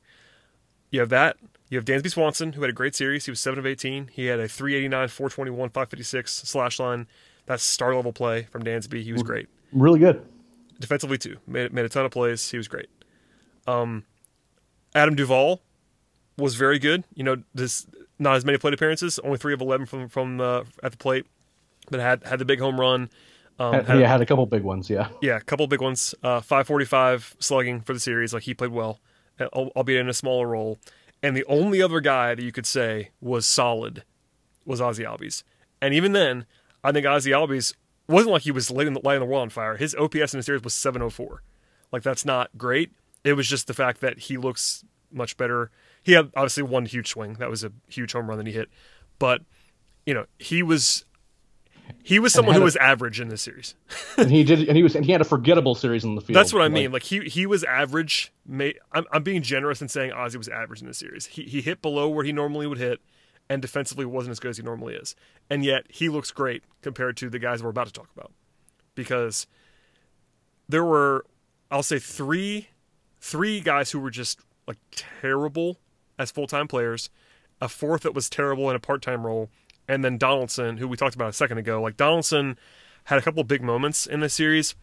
[0.89, 1.37] You have that.
[1.69, 3.25] You have Dansby Swanson, who had a great series.
[3.25, 4.09] He was 7 of 18.
[4.11, 7.05] He had a 389, 421, 556 slash line.
[7.45, 9.03] That's star level play from Dansby.
[9.03, 9.47] He was great.
[9.71, 10.25] Really good.
[10.79, 11.37] Defensively, too.
[11.45, 12.49] Made, made a ton of plays.
[12.49, 12.89] He was great.
[13.67, 14.05] Um,
[14.95, 15.61] Adam Duvall
[16.35, 17.03] was very good.
[17.13, 17.85] You know, this
[18.17, 21.25] not as many plate appearances, only three of eleven from from uh, at the plate,
[21.89, 23.09] but had had the big home run.
[23.57, 24.89] Um, had, yeah, had a couple big ones.
[24.89, 26.15] Yeah, yeah, a couple big ones.
[26.23, 28.33] Uh, Five forty five slugging for the series.
[28.33, 28.99] Like he played well,
[29.53, 30.79] albeit in a smaller role.
[31.21, 34.03] And the only other guy that you could say was solid
[34.65, 35.43] was Ozzy Albies.
[35.81, 36.45] And even then,
[36.81, 37.73] I think Ozzy Albies
[38.07, 39.75] wasn't like he was lighting the, lighting the world on fire.
[39.75, 41.43] His OPS in the series was 704.
[41.91, 42.91] Like that's not great.
[43.25, 45.71] It was just the fact that he looks much better
[46.03, 47.33] he had obviously one huge swing.
[47.33, 48.69] That was a huge home run that he hit.
[49.17, 49.41] But,
[50.05, 51.05] you know, he was
[52.03, 53.75] he was someone who a, was average in this series.
[54.17, 56.35] and he did and he was and he had a forgettable series in the field.
[56.35, 56.91] That's what I mean.
[56.91, 58.31] Like he he was average.
[58.51, 61.27] I'm I'm being generous in saying Ozzy was average in this series.
[61.27, 62.99] He he hit below where he normally would hit
[63.49, 65.15] and defensively wasn't as good as he normally is.
[65.49, 68.31] And yet he looks great compared to the guys we're about to talk about.
[68.95, 69.47] Because
[70.67, 71.25] there were
[71.71, 72.69] I'll say three
[73.19, 75.79] three guys who were just like terrible
[76.17, 77.09] as full time players,
[77.61, 79.49] a fourth that was terrible in a part time role,
[79.89, 81.81] and then Donaldson, who we talked about a second ago.
[81.81, 82.57] Like Donaldson
[83.05, 84.75] had a couple big moments in this series,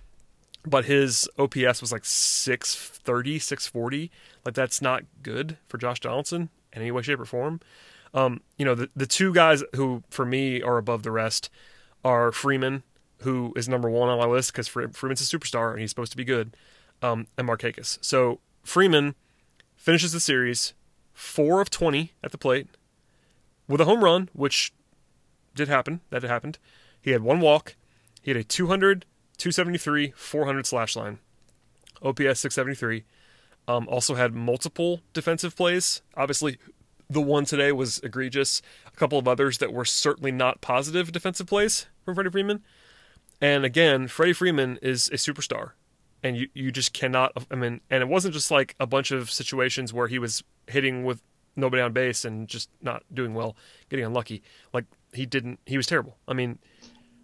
[0.66, 4.10] but his OPS was like 630, 640.
[4.44, 7.60] Like that's not good for Josh Donaldson in any way, shape, or form.
[8.12, 11.50] Um, you know, the, the two guys who, for me, are above the rest
[12.04, 12.82] are Freeman,
[13.20, 16.16] who is number one on my list because Freeman's a superstar and he's supposed to
[16.16, 16.56] be good,
[17.00, 17.98] um, and Markakis.
[18.00, 19.14] So Freeman
[19.76, 20.74] finishes the series
[21.12, 22.66] four of 20 at the plate
[23.68, 24.72] with a home run, which
[25.56, 26.00] did happen.
[26.10, 26.58] That it happened.
[27.00, 27.76] He had one walk.
[28.22, 29.04] He had a 200,
[29.38, 31.18] 273, 400 slash line.
[32.02, 33.04] OPS 673.
[33.68, 36.02] Um, also had multiple defensive plays.
[36.16, 36.58] Obviously,
[37.08, 38.62] the one today was egregious.
[38.86, 42.62] A couple of others that were certainly not positive defensive plays from Freddie Freeman.
[43.40, 45.72] And again, Freddie Freeman is a superstar.
[46.22, 47.32] And you, you just cannot.
[47.50, 51.04] I mean, and it wasn't just like a bunch of situations where he was hitting
[51.04, 51.22] with
[51.54, 53.56] nobody on base and just not doing well,
[53.88, 54.42] getting unlucky.
[54.72, 54.84] Like
[55.16, 55.58] he didn't.
[55.66, 56.16] He was terrible.
[56.28, 56.58] I mean,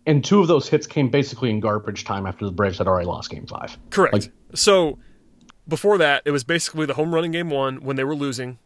[0.06, 3.06] and two of those hits came basically in garbage time after the Braves had already
[3.06, 3.76] lost Game Five.
[3.90, 4.12] Correct.
[4.12, 4.98] Like, so
[5.68, 8.58] before that, it was basically the home run in Game One when they were losing,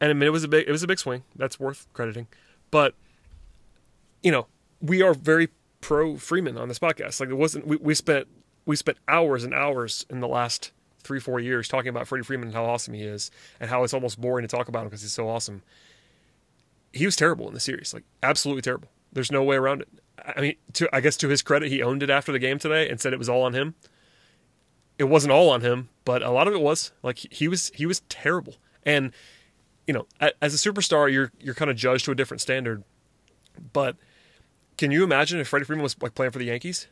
[0.00, 1.22] and I mean it was a big it was a big swing.
[1.36, 2.26] That's worth crediting,
[2.70, 2.94] but
[4.22, 4.46] you know
[4.80, 5.48] we are very
[5.80, 7.20] pro Freeman on this podcast.
[7.20, 8.26] Like it wasn't we, we spent
[8.66, 12.48] we spent hours and hours in the last three, four years talking about Freddie Freeman
[12.48, 15.02] and how awesome he is, and how it's almost boring to talk about him because
[15.02, 15.62] he's so awesome.
[16.94, 18.88] He was terrible in the series, like absolutely terrible.
[19.12, 19.88] There's no way around it.
[20.24, 22.88] I mean, to I guess to his credit, he owned it after the game today
[22.88, 23.74] and said it was all on him.
[24.98, 26.92] It wasn't all on him, but a lot of it was.
[27.02, 29.12] Like he was he was terrible, and
[29.86, 30.06] you know,
[30.40, 32.84] as a superstar, you're you're kind of judged to a different standard.
[33.72, 33.96] But
[34.78, 36.86] can you imagine if Freddie Freeman was like playing for the Yankees?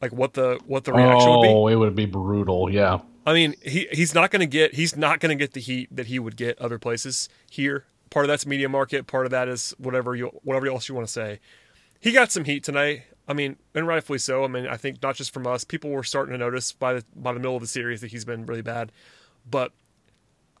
[0.00, 1.48] Like what the what the reaction oh, would be?
[1.48, 2.70] Oh, it would be brutal.
[2.70, 3.00] Yeah.
[3.26, 5.94] I mean, he he's not going to get he's not going to get the heat
[5.94, 7.84] that he would get other places here.
[8.10, 9.06] Part of that's media market.
[9.06, 11.40] Part of that is whatever you whatever else you want to say.
[12.00, 13.04] He got some heat tonight.
[13.26, 14.44] I mean, and rightfully so.
[14.44, 15.64] I mean, I think not just from us.
[15.64, 18.24] People were starting to notice by the by the middle of the series that he's
[18.24, 18.90] been really bad.
[19.48, 19.72] But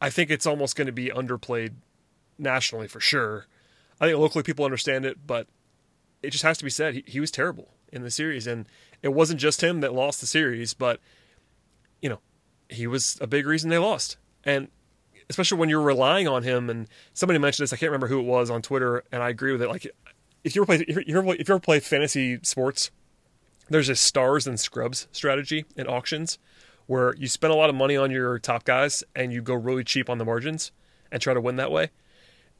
[0.00, 1.72] I think it's almost going to be underplayed
[2.38, 3.46] nationally for sure.
[4.00, 5.46] I think locally people understand it, but
[6.22, 8.66] it just has to be said he, he was terrible in the series, and
[9.02, 11.00] it wasn't just him that lost the series, but
[12.02, 12.20] you know
[12.68, 14.18] he was a big reason they lost.
[14.44, 14.68] And
[15.30, 16.70] especially when you're relying on him.
[16.70, 19.52] And somebody mentioned this, I can't remember who it was on Twitter, and I agree
[19.52, 19.68] with it.
[19.68, 19.86] Like
[20.44, 22.90] if you ever play, if you ever, if you ever play fantasy sports,
[23.68, 26.38] there's a stars and scrubs strategy in auctions
[26.86, 29.84] where you spend a lot of money on your top guys and you go really
[29.84, 30.72] cheap on the margins
[31.12, 31.90] and try to win that way.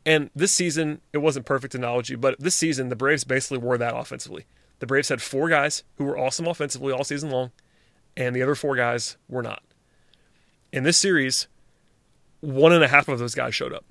[0.05, 3.97] And this season, it wasn't perfect analogy, but this season, the Braves basically wore that
[3.97, 4.45] offensively.
[4.81, 7.51] The Braves had four guys who were awesome offensively all season long,
[8.17, 9.63] and the other four guys were not
[10.73, 11.49] in this series,
[12.41, 13.85] one and a half of those guys showed up.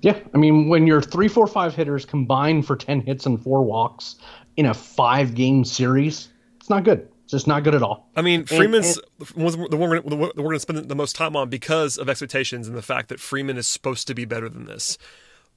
[0.00, 3.62] Yeah, I mean, when your three, four, five hitters combine for ten hits and four
[3.62, 4.16] walks
[4.56, 6.28] in a five-game series,
[6.60, 7.08] it's not good.
[7.22, 8.10] It's just not good at all.
[8.14, 9.00] I mean, Freeman's
[9.34, 11.96] was the one we're, the one we're going to spend the most time on because
[11.96, 14.98] of expectations and the fact that Freeman is supposed to be better than this.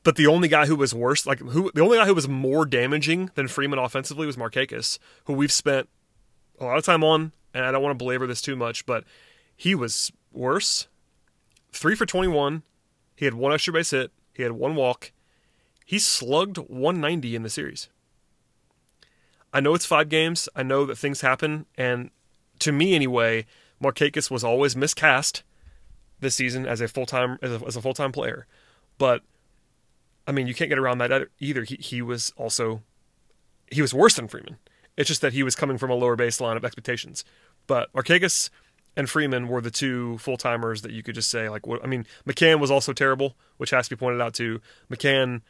[0.03, 2.65] But the only guy who was worse, like who, the only guy who was more
[2.65, 5.89] damaging than Freeman offensively was Markakis, who we've spent
[6.61, 9.03] a lot of time on, and I don't want to belabor this too much, but
[9.57, 10.88] he was worse.
[11.71, 12.63] Three for 21.
[13.15, 14.11] He had one extra base hit.
[14.34, 15.11] He had one walk.
[15.86, 17.89] He slugged 190 in the series.
[19.53, 20.49] I know it's five games.
[20.55, 22.11] I know that things happen, and
[22.59, 23.45] to me anyway,
[23.82, 25.43] Markakis was always miscast
[26.19, 28.45] this season as a full time as a, a full time player.
[28.97, 29.21] But
[30.28, 31.63] I mean, you can't get around that either.
[31.63, 32.82] He he was also
[33.71, 34.57] he was worse than Freeman.
[34.97, 37.23] It's just that he was coming from a lower baseline of expectations.
[37.67, 38.49] But Markakis
[38.97, 41.65] and Freeman were the two full timers that you could just say like.
[41.67, 44.59] What, I mean, McCann was also terrible, which has to be pointed out too.
[44.91, 45.41] McCann,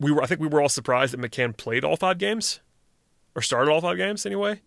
[0.00, 2.60] we were I think we were all surprised that McCann played all five games
[3.36, 4.62] or started all five games anyway.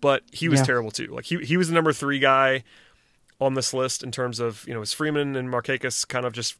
[0.00, 0.66] But he was yeah.
[0.66, 1.08] terrible too.
[1.08, 2.64] Like he he was the number three guy
[3.38, 6.56] on this list in terms of you know was Freeman and Markakis kind of just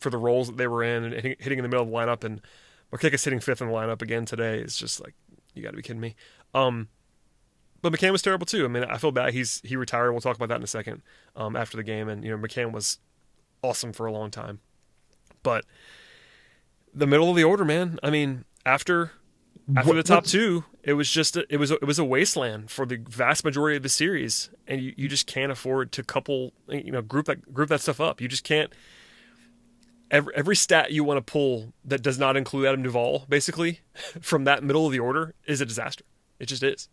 [0.00, 2.24] for the roles that they were in and hitting in the middle of the lineup
[2.24, 2.40] and
[2.92, 5.14] Markakis hitting fifth in the lineup again today is just like
[5.54, 6.14] you got to be kidding me.
[6.54, 6.88] Um,
[7.82, 8.64] but McCann was terrible too.
[8.64, 9.34] I mean, I feel bad.
[9.34, 10.12] He's he retired.
[10.12, 11.02] We'll talk about that in a second.
[11.36, 12.98] Um, after the game, and you know, McCann was
[13.62, 14.60] awesome for a long time.
[15.42, 15.64] But
[16.94, 17.98] the middle of the order, man.
[18.02, 19.12] I mean, after
[19.76, 22.04] after what, the top two, it was just a, it was a, it was a
[22.04, 26.02] wasteland for the vast majority of the series, and you, you just can't afford to
[26.02, 28.20] couple you know group that group that stuff up.
[28.20, 28.72] You just can't.
[30.10, 33.80] Every, every stat you want to pull that does not include Adam Duvall, basically,
[34.20, 36.04] from that middle of the order, is a disaster.
[36.38, 36.88] It just is.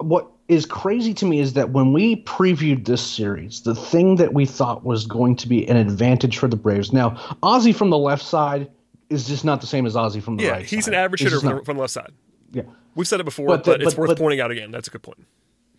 [0.00, 4.34] What is crazy to me is that when we previewed this series, the thing that
[4.34, 6.92] we thought was going to be an advantage for the Braves.
[6.92, 7.10] Now,
[7.42, 8.68] Ozzy from the left side
[9.10, 10.66] is just not the same as Ozzy from the yeah, right.
[10.66, 10.94] he's side.
[10.94, 12.12] an average hitter from the, from the, left side.
[12.52, 12.62] Yeah,
[12.96, 14.72] we've said it before, but, the, but it's but, worth but, pointing out again.
[14.72, 15.24] That's a good point.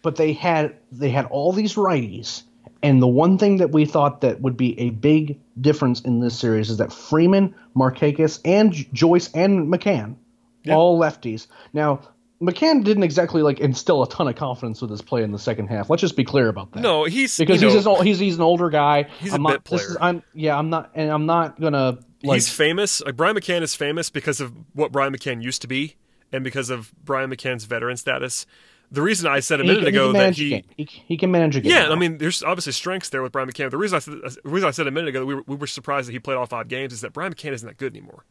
[0.01, 2.43] But they had they had all these righties,
[2.81, 6.39] and the one thing that we thought that would be a big difference in this
[6.39, 10.15] series is that Freeman, Markakis, and Joyce and McCann,
[10.63, 10.75] yeah.
[10.75, 11.47] all lefties.
[11.73, 12.01] Now
[12.41, 15.67] McCann didn't exactly like instill a ton of confidence with his play in the second
[15.67, 15.89] half.
[15.89, 16.81] Let's just be clear about that.
[16.81, 19.03] No, he's because he's know, he's he's an older guy.
[19.19, 19.91] He's I'm a not, bit player.
[19.91, 21.99] Is, I'm yeah, I'm not, and I'm not gonna.
[22.23, 23.01] Like, he's famous.
[23.01, 25.97] Like Brian McCann is famous because of what Brian McCann used to be,
[26.31, 28.45] and because of Brian McCann's veteran status.
[28.93, 31.55] The reason I said a minute he, ago he that he, he, he can manage
[31.55, 31.71] a game.
[31.71, 33.71] Yeah, I mean, there's obviously strengths there with Brian McCann.
[33.71, 35.55] The reason I said, the reason I said a minute ago that we were, we
[35.55, 37.93] were surprised that he played all five games is that Brian McCann isn't that good
[37.95, 38.25] anymore.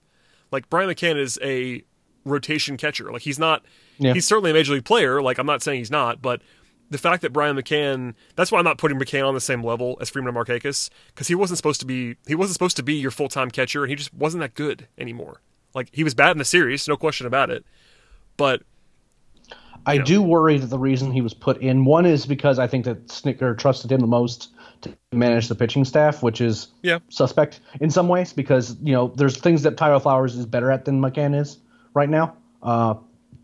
[0.50, 1.82] Like Brian McCann is a
[2.24, 3.10] rotation catcher.
[3.10, 3.64] Like he's not.
[4.00, 4.14] Yeah.
[4.14, 5.22] He's certainly a major league player.
[5.22, 6.42] Like I'm not saying he's not, but
[6.88, 8.14] the fact that Brian McCann.
[8.34, 11.28] That's why I'm not putting McCann on the same level as Freeman and Markakis because
[11.28, 12.16] he wasn't supposed to be.
[12.26, 14.88] He wasn't supposed to be your full time catcher, and he just wasn't that good
[14.98, 15.40] anymore.
[15.74, 17.64] Like he was bad in the series, no question about it.
[18.36, 18.62] But
[19.86, 20.04] I know.
[20.04, 23.06] do worry that the reason he was put in one is because I think that
[23.06, 24.48] Snitker trusted him the most
[24.82, 26.98] to manage the pitching staff, which is yeah.
[27.08, 30.84] suspect in some ways because you know there's things that Tyler Flowers is better at
[30.84, 31.58] than McCann is
[31.94, 32.34] right now.
[32.62, 32.94] Uh,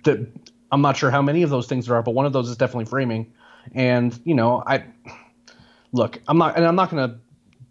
[0.04, 0.26] that
[0.72, 2.56] I'm not sure how many of those things there are, but one of those is
[2.56, 3.32] definitely framing.
[3.72, 4.84] And you know, I
[5.92, 7.18] look, I'm not, and I'm not going to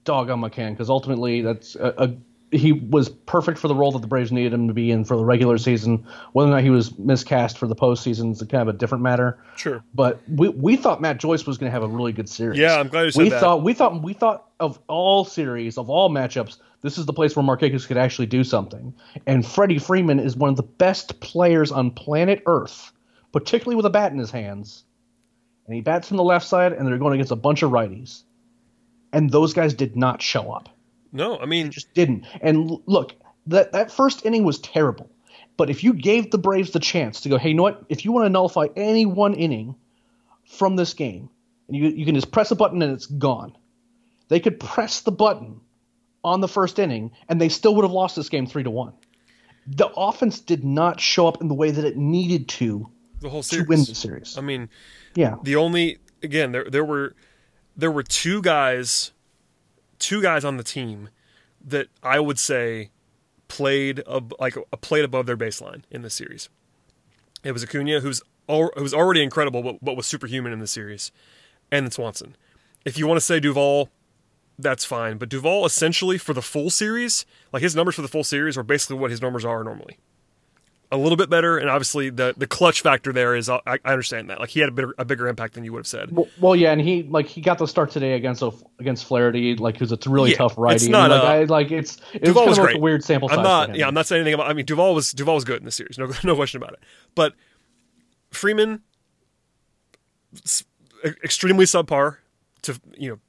[0.03, 2.13] dog on McCann because ultimately that's a, a
[2.51, 5.17] he was perfect for the role that the Braves needed him to be in for
[5.17, 6.05] the regular season.
[6.33, 9.37] Whether or not he was miscast for the postseason is kind of a different matter.
[9.57, 9.83] Sure.
[9.93, 12.59] But we we thought Matt Joyce was going to have a really good series.
[12.59, 13.39] Yeah, I'm glad you said we that.
[13.39, 17.35] thought we thought we thought of all series of all matchups, this is the place
[17.35, 18.93] where Markakis could actually do something.
[19.25, 22.91] And Freddie Freeman is one of the best players on planet Earth,
[23.31, 24.83] particularly with a bat in his hands.
[25.65, 28.21] And he bats from the left side, and they're going against a bunch of righties.
[29.11, 30.69] And those guys did not show up.
[31.11, 32.27] No, I mean, they just didn't.
[32.39, 33.13] And look,
[33.47, 35.09] that that first inning was terrible.
[35.57, 37.83] But if you gave the Braves the chance to go, hey, you know what?
[37.89, 39.73] If you want to nullify any one inning
[40.45, 41.29] from this game,
[41.67, 43.57] and you you can just press a button and it's gone.
[44.27, 45.61] They could press the button
[46.25, 48.93] on the first inning, and they still would have lost this game three to one.
[49.67, 52.89] The offense did not show up in the way that it needed to
[53.21, 53.65] the whole series.
[53.65, 54.37] to win the series.
[54.37, 54.69] I mean,
[55.15, 55.35] yeah.
[55.43, 57.15] The only again there there were
[57.77, 59.11] there were two guys
[59.99, 61.09] two guys on the team
[61.63, 62.89] that I would say
[63.47, 64.03] played
[64.39, 66.49] like a played above their baseline in this series.
[67.43, 70.67] It was Acuna, who's al- who was already incredible, but, but was superhuman in the
[70.67, 71.11] series,
[71.71, 72.35] and then Swanson.
[72.83, 73.89] If you want to say Duvall,
[74.57, 75.17] that's fine.
[75.17, 78.63] But Duvall essentially for the full series, like his numbers for the full series are
[78.63, 79.97] basically what his numbers are normally.
[80.91, 84.29] a little bit better, and obviously the the clutch factor there is I, I understand
[84.29, 86.11] that like he had a bigger a bigger impact than you would have said.
[86.11, 88.43] Well, well, yeah, and he like he got the start today against
[88.79, 90.75] against Flaherty, like who's a really Yeah, tough righty.
[90.75, 92.75] it's not, like, uh, I, like it's it was Duvall was like great.
[92.77, 93.37] a weird sample size.
[93.39, 95.57] I'm not yeah I'm not saying anything about I mean Duvall was Duvall was good
[95.59, 96.79] in the series no no question about it
[97.15, 97.33] but
[98.31, 98.81] Freeman
[101.23, 102.17] extremely subpar
[102.63, 103.19] to you know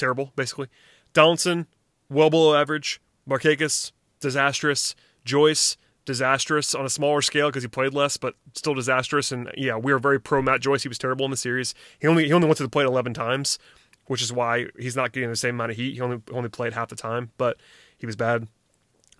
[0.00, 0.68] terrible basically
[1.12, 1.66] Donaldson
[2.08, 4.94] well below average Markakis disastrous
[5.24, 9.76] Joyce disastrous on a smaller scale because he played less but still disastrous and yeah
[9.76, 12.32] we were very pro Matt Joyce he was terrible in the series he only he
[12.32, 13.58] only went to the plate 11 times
[14.06, 16.72] which is why he's not getting the same amount of heat he only only played
[16.72, 17.56] half the time but
[17.96, 18.48] he was bad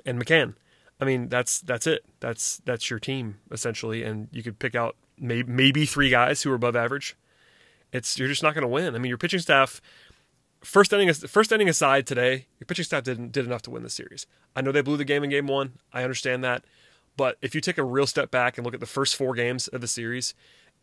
[0.05, 0.55] and McCann.
[1.01, 2.05] I mean, that's that's it.
[2.21, 6.53] That's that's your team essentially, and you could pick out maybe maybe three guys who
[6.53, 7.17] are above average.
[7.93, 8.95] It's you're just not going to win.
[8.95, 9.81] I mean, your pitching staff.
[10.63, 13.91] First inning, first inning aside today, your pitching staff didn't did enough to win the
[13.91, 14.27] series.
[14.55, 15.79] I know they blew the game in game one.
[15.93, 16.65] I understand that,
[17.17, 19.69] but if you take a real step back and look at the first four games
[19.69, 20.35] of the series,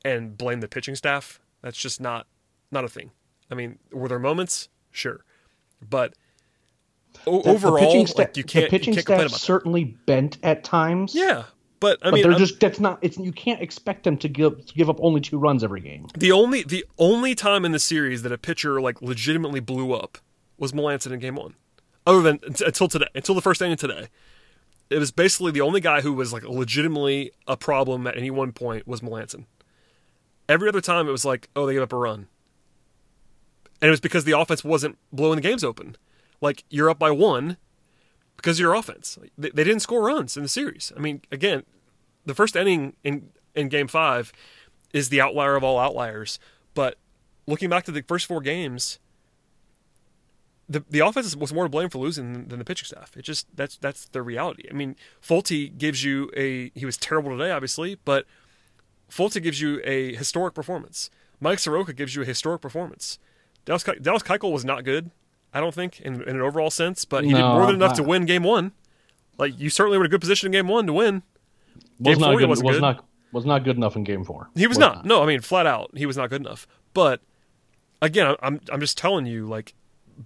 [0.04, 2.26] and blame the pitching staff, that's just not
[2.72, 3.12] not a thing.
[3.52, 4.70] I mean, were there moments?
[4.92, 5.24] Sure,
[5.88, 6.14] but
[7.28, 9.32] o- The- overall, the pitching sta- like you can't the pitching you can't staff about
[9.32, 9.40] that.
[9.40, 11.14] certainly bent at times.
[11.14, 11.44] Yeah,
[11.80, 13.00] but I but mean, they're just that's not.
[13.02, 16.08] It's you can't expect them to give to give up only two runs every game.
[16.18, 20.18] the only the only time in the series that a pitcher like legitimately blew up
[20.58, 21.56] was Melancon in Game One.
[22.06, 24.08] Other than until today, until the first inning today,
[24.90, 28.52] it was basically the only guy who was like legitimately a problem at any one
[28.54, 29.46] point was Melancon.
[30.50, 32.28] Every other time, it was like, oh, they gave up a run,
[33.82, 35.98] and it was because the offense wasn't blowing the games open.
[36.42, 37.58] Like you're up by one
[38.38, 39.18] because of your offense.
[39.38, 40.94] They, they didn't score runs in the series.
[40.96, 41.64] I mean, again,
[42.26, 44.32] the first inning in in Game Five
[44.94, 46.40] is the outlier of all outliers.
[46.74, 46.98] But
[47.46, 49.00] looking back to the first four games,
[50.70, 53.16] the the offense was more to blame for losing than, than the pitching staff.
[53.18, 54.68] It just that's that's the reality.
[54.70, 58.26] I mean, Folty gives you a he was terrible today, obviously, but
[59.10, 61.10] Folty gives you a historic performance.
[61.40, 63.20] Mike Soroka gives you a historic performance.
[63.66, 65.12] Dallas Dallas Keuchel was not good,
[65.58, 68.04] I don't think, in, in an overall sense, but he did more than enough to
[68.04, 68.74] win Game One.
[69.40, 71.24] Like you certainly were in a good position in Game One to win.
[72.00, 72.50] Was Game not four, good.
[72.50, 72.80] was good.
[72.82, 74.52] not was not good enough in Game Four.
[74.56, 75.04] He was, not.
[75.04, 76.68] No, I mean flat out, he was not good enough.
[76.94, 77.22] But
[78.00, 79.74] again, I'm I'm just telling you, like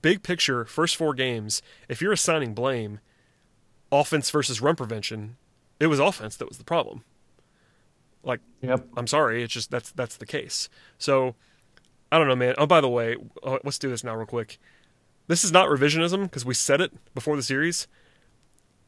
[0.01, 1.61] big picture, first four games.
[1.87, 2.99] If you're assigning blame,
[3.89, 5.37] offense versus run prevention,
[5.79, 7.05] it was offense that was the problem.
[8.21, 8.85] Like Yep.
[8.97, 10.67] I'm sorry, it's just that's that's the case.
[10.97, 11.35] So
[12.11, 12.55] I don't know, man.
[12.57, 14.59] Oh, by the way, uh, let's do this now real quick.
[15.27, 17.87] This is not revisionism because we said it before the series.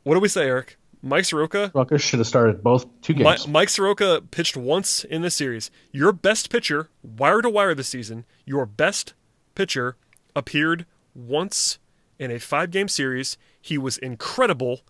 [0.03, 0.77] What do we say, Eric?
[1.05, 3.45] Mike Soroka Ruckus should have started both two games.
[3.47, 5.69] Mike Soroka pitched once in this series.
[5.91, 9.13] Your best pitcher, wire to wire this season, your best
[9.53, 9.97] pitcher
[10.33, 11.77] appeared once
[12.19, 13.37] in a five game series.
[13.61, 14.81] He was incredible,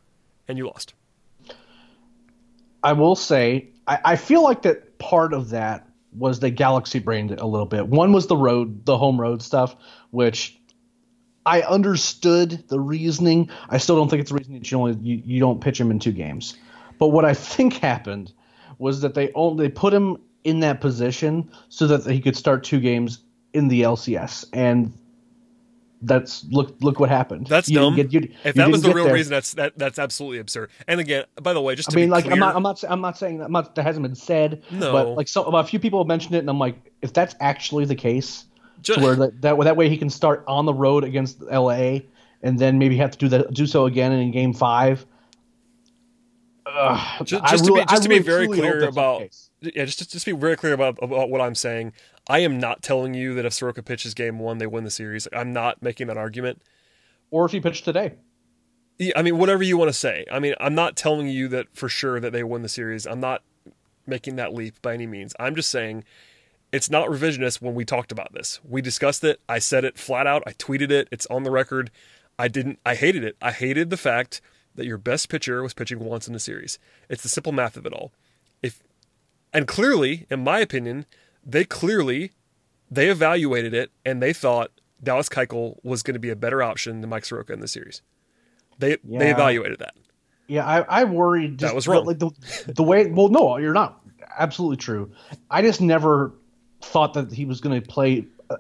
[0.48, 0.94] and you lost.
[2.84, 7.32] I will say, I, I feel like that part of that was the galaxy brained
[7.32, 7.88] a little bit.
[7.88, 9.76] One was the road, the home road stuff,
[10.12, 10.60] which
[11.46, 13.50] I understood the reasoning.
[13.70, 15.92] I still don't think it's the reason that you only you, you don't pitch him
[15.92, 16.56] in two games.
[17.00, 18.32] But what I think happened
[18.78, 22.64] was that they only they put him in that position so that he could start
[22.64, 23.20] two games
[23.54, 24.94] in the LCS, and
[26.02, 27.48] that's look look what happened.
[27.48, 27.96] That's You dumb.
[27.96, 29.14] get- you- if you that was the real there.
[29.14, 30.70] reason, that's that that's absolutely absurd.
[30.88, 32.64] And again, by the way, just to I mean, be like clear, I'm not, I'm
[32.64, 33.46] not, I'm not saying that.
[33.46, 34.64] I'm that hasn't been said.
[34.72, 34.92] No.
[34.92, 37.86] but like so, a few people have mentioned it, and I'm like, if that's actually
[37.86, 38.46] the case,
[38.84, 42.00] ju- to where that, that that way he can start on the road against LA,
[42.42, 45.06] and then maybe have to do that, do so again in Game Five.
[46.66, 49.76] Ugh, Ju- I just, to be, just to be very clear that's not the about
[49.76, 51.94] yeah, just just be very clear about about what I'm saying.
[52.30, 55.28] I am not telling you that if Soroka pitches game one, they win the series.
[55.34, 56.62] I'm not making that argument.
[57.32, 58.14] or if he pitched today.
[59.00, 60.26] Yeah, I mean, whatever you want to say.
[60.32, 63.06] I mean, I'm not telling you that for sure that they win the series.
[63.08, 63.42] I'm not
[64.06, 65.34] making that leap by any means.
[65.40, 66.04] I'm just saying
[66.74, 68.60] it's not revisionist when we talked about this.
[68.68, 69.40] We discussed it.
[69.48, 70.42] I said it flat out.
[70.48, 71.08] I tweeted it.
[71.12, 71.92] It's on the record.
[72.38, 72.80] I didn't.
[72.84, 73.38] I hated it.
[73.42, 74.42] I hated the fact
[74.74, 76.80] that your best pitcher was pitching once in the series.
[77.10, 78.12] It's the simple math of it all.
[78.64, 78.82] If
[79.54, 81.06] and clearly, in my opinion,
[81.46, 82.32] they clearly
[82.90, 84.72] they evaluated it and they thought
[85.02, 88.02] Dallas Keuchel was going to be a better option than Mike Soroka in the series.
[88.80, 89.94] They they evaluated that.
[90.48, 91.60] Yeah, I, I worried.
[91.60, 92.06] Just, That was wrong.
[92.06, 92.32] Like the,
[92.66, 93.06] the way.
[93.06, 94.02] Well, no, you're not.
[94.40, 95.12] Absolutely true.
[95.52, 96.34] I just never
[96.84, 98.26] thought that he was going to play.
[98.50, 98.58] Uh,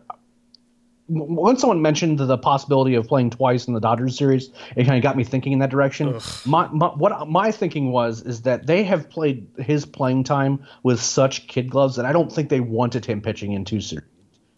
[1.09, 5.03] when someone mentioned the possibility of playing twice in the Dodgers series, it kind of
[5.03, 6.17] got me thinking in that direction.
[6.45, 11.01] My, my what my thinking was is that they have played his playing time with
[11.01, 14.07] such kid gloves that I don't think they wanted him pitching in two series,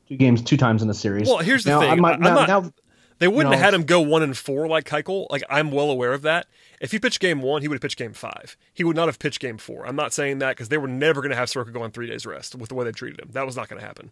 [0.08, 1.28] two games, two times in a series.
[1.28, 1.90] Well, here's the now, thing.
[1.90, 2.72] I'm not, I- I'm now, not- now
[3.18, 5.26] They wouldn't No, have had him go one and four like Keuchel.
[5.32, 6.46] Like I'm well aware of that.
[6.82, 8.58] If he pitched game one, he would have pitched game five.
[8.74, 9.86] He would not have pitched game four.
[9.88, 12.08] I'm not saying that because they were never going to have Soroka go on three
[12.08, 13.30] days rest with the way they treated him.
[13.32, 14.12] That was not going to happen.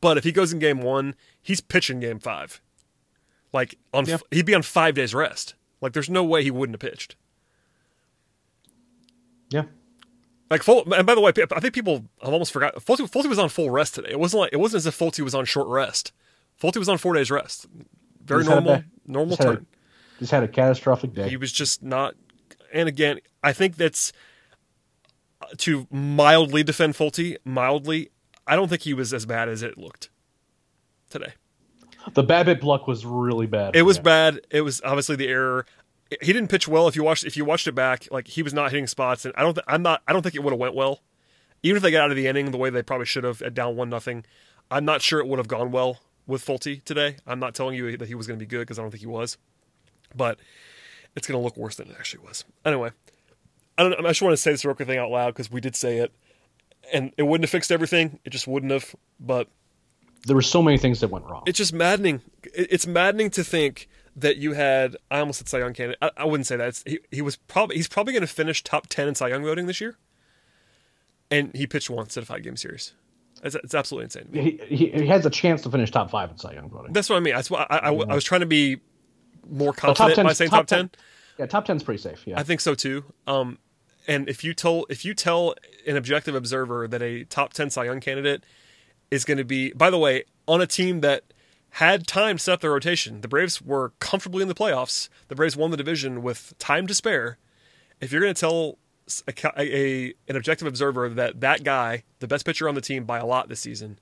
[0.00, 2.60] But if he goes in game one, he's pitching game five.
[3.52, 4.18] Like on, Yeah.
[4.30, 5.54] he'd be on five days rest.
[5.80, 7.16] Like there's no way he wouldn't have pitched.
[9.50, 9.64] Yeah.
[10.50, 12.74] Like and by the way, I think people have almost forgot.
[12.76, 14.10] Folty, Folty was on full rest today.
[14.10, 16.12] It wasn't like it wasn't as if Folty was on short rest.
[16.60, 17.66] Folty was on four days rest.
[18.24, 19.66] Very He's had a normal, normal turn.
[20.20, 21.28] He's had a catastrophic day.
[21.28, 22.14] He was just not.
[22.72, 24.12] And again, I think that's
[25.42, 27.36] uh, to mildly defend Folty.
[27.44, 28.10] Mildly,
[28.46, 30.10] I don't think he was as bad as it looked
[31.08, 31.32] today.
[32.14, 33.74] the Babbitt block was really bad.
[33.74, 34.02] It was Yeah.
[34.02, 34.40] bad.
[34.50, 35.66] It was obviously the error.
[36.22, 36.86] He didn't pitch well.
[36.88, 39.32] If you watched, if you watched it back, like he was not hitting spots, and
[39.36, 39.54] I don't.
[39.54, 40.02] Th- I'm not.
[40.06, 41.00] I don't think it would have went well.
[41.62, 43.54] Even if they got out of the inning the way they probably should have at
[43.54, 44.24] down one nothing,
[44.70, 47.16] I'm not sure it would have gone well with Folty today.
[47.26, 49.02] I'm not telling you that he was going to be good because I don't think
[49.02, 49.36] he was,
[50.14, 50.38] but
[51.16, 52.44] it's going to look worse than it actually was.
[52.64, 52.90] Anyway,
[53.78, 53.94] I don't.
[54.04, 56.12] I just want to say this Soroka thing out loud because we did say it,
[56.92, 58.18] and it wouldn't have fixed everything.
[58.24, 58.94] It just wouldn't have.
[59.18, 59.48] But
[60.26, 61.42] There were so many things that went wrong.
[61.46, 62.22] it's just maddening.
[62.54, 64.96] It's maddening to think that you had.
[65.10, 65.98] I almost said Cy Young candidate.
[66.02, 66.68] I, I wouldn't say that.
[66.68, 69.42] It's, he, he was probably he's probably going to finish top ten in Cy Young
[69.42, 69.96] voting this year,
[71.30, 72.92] and he pitched one instead of five game series.
[73.42, 74.28] It's, it's absolutely insane.
[74.32, 76.92] He, he, he has a chance to finish top five in Cy Young voting.
[76.92, 77.34] That's what I mean.
[77.34, 78.80] That's why I, I, I was trying to be
[79.48, 80.90] more Well, confident by 10 saying top ten.
[81.38, 82.26] Yeah, top ten's pretty safe.
[82.26, 82.38] Yeah.
[82.38, 83.04] I think so too.
[83.26, 83.58] Um,
[84.06, 85.54] and if you tell if you tell
[85.86, 88.44] an objective observer that a top ten Cy Young candidate
[89.10, 91.24] is going to be, by the way, on a team that
[91.74, 95.08] had time to set up their rotation, the Braves were comfortably in the playoffs.
[95.28, 97.38] The Braves won the division with time to spare.
[98.00, 98.78] If you're going to tell
[99.26, 103.18] a, a an objective observer that that guy, the best pitcher on the team by
[103.18, 103.98] a lot this season,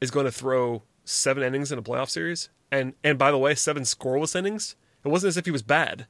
[0.00, 3.54] is going to throw seven innings in a playoff series, and and by the way,
[3.54, 6.06] seven scoreless innings, it wasn't as if he was bad.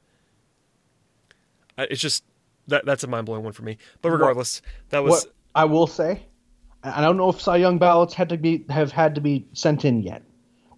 [1.76, 2.24] It's just
[2.66, 3.78] that that's a mind blowing one for me.
[4.02, 6.22] But regardless, that was what I will say,
[6.82, 9.84] I don't know if Cy Young ballots had to be have had to be sent
[9.84, 10.22] in yet,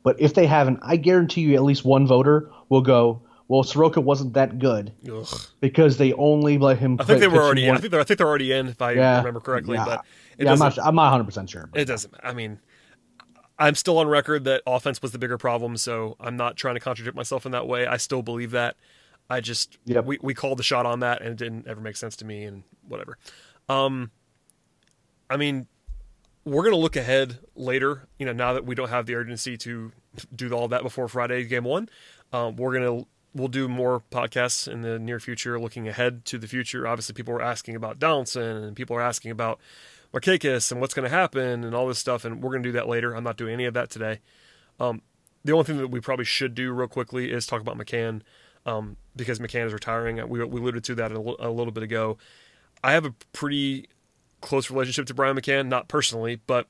[0.03, 3.22] but if they haven't, I guarantee you at least one voter will go.
[3.49, 5.26] Well, Soroka wasn't that good ugh.
[5.59, 6.97] because they only let him.
[7.01, 7.66] I think they were already.
[7.66, 9.74] one- I think they're, I think they're already in if I Yeah, remember correctly.
[9.76, 10.05] yeah, But
[10.39, 10.87] yeah, I'm doesn't.
[10.87, 11.68] I'm not 100 percent sure.
[11.74, 12.14] It doesn't.
[12.22, 12.61] I mean,
[13.61, 16.80] I'm still on record that offense was the bigger problem, so I'm not trying to
[16.80, 17.86] contradict myself in that way.
[17.86, 18.76] I still believe that.
[19.28, 20.04] I just Yep.
[20.06, 22.44] we we called the shot on that, and it didn't ever make sense to me,
[22.44, 23.18] and whatever.
[23.68, 24.11] Um,
[25.28, 25.68] I mean,
[26.44, 28.08] we're gonna look ahead later.
[28.18, 29.92] You know, now that we don't have the urgency to
[30.34, 31.88] do all that before Friday game one,
[32.32, 33.04] um, we're gonna
[33.34, 36.88] we'll do more podcasts in the near future, looking ahead to the future.
[36.88, 39.61] Obviously, people are asking about Donaldson, and people are asking about
[40.12, 42.72] Markakis and what's going to happen and all this stuff, and we're going to do
[42.72, 43.14] that later.
[43.14, 44.20] I'm not doing any of that today.
[44.78, 45.02] Um,
[45.44, 48.22] the only thing that we probably should do real quickly is talk about McCann
[48.66, 50.16] um, because McCann is retiring.
[50.28, 52.18] We, we alluded to that a, little bit ago.
[52.82, 53.88] I have a pretty
[54.40, 56.66] close relationship to Brian McCann, not personally, but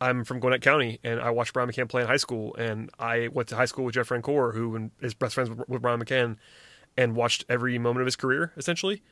[0.00, 3.28] I'm from Gwinnett County, and I watched Brian McCann play in high school, and I
[3.28, 6.36] went to high school with Jeff Francoeur, who is best friends with, with Brian McCann,
[6.96, 9.02] and watched every moment of his career, essentially.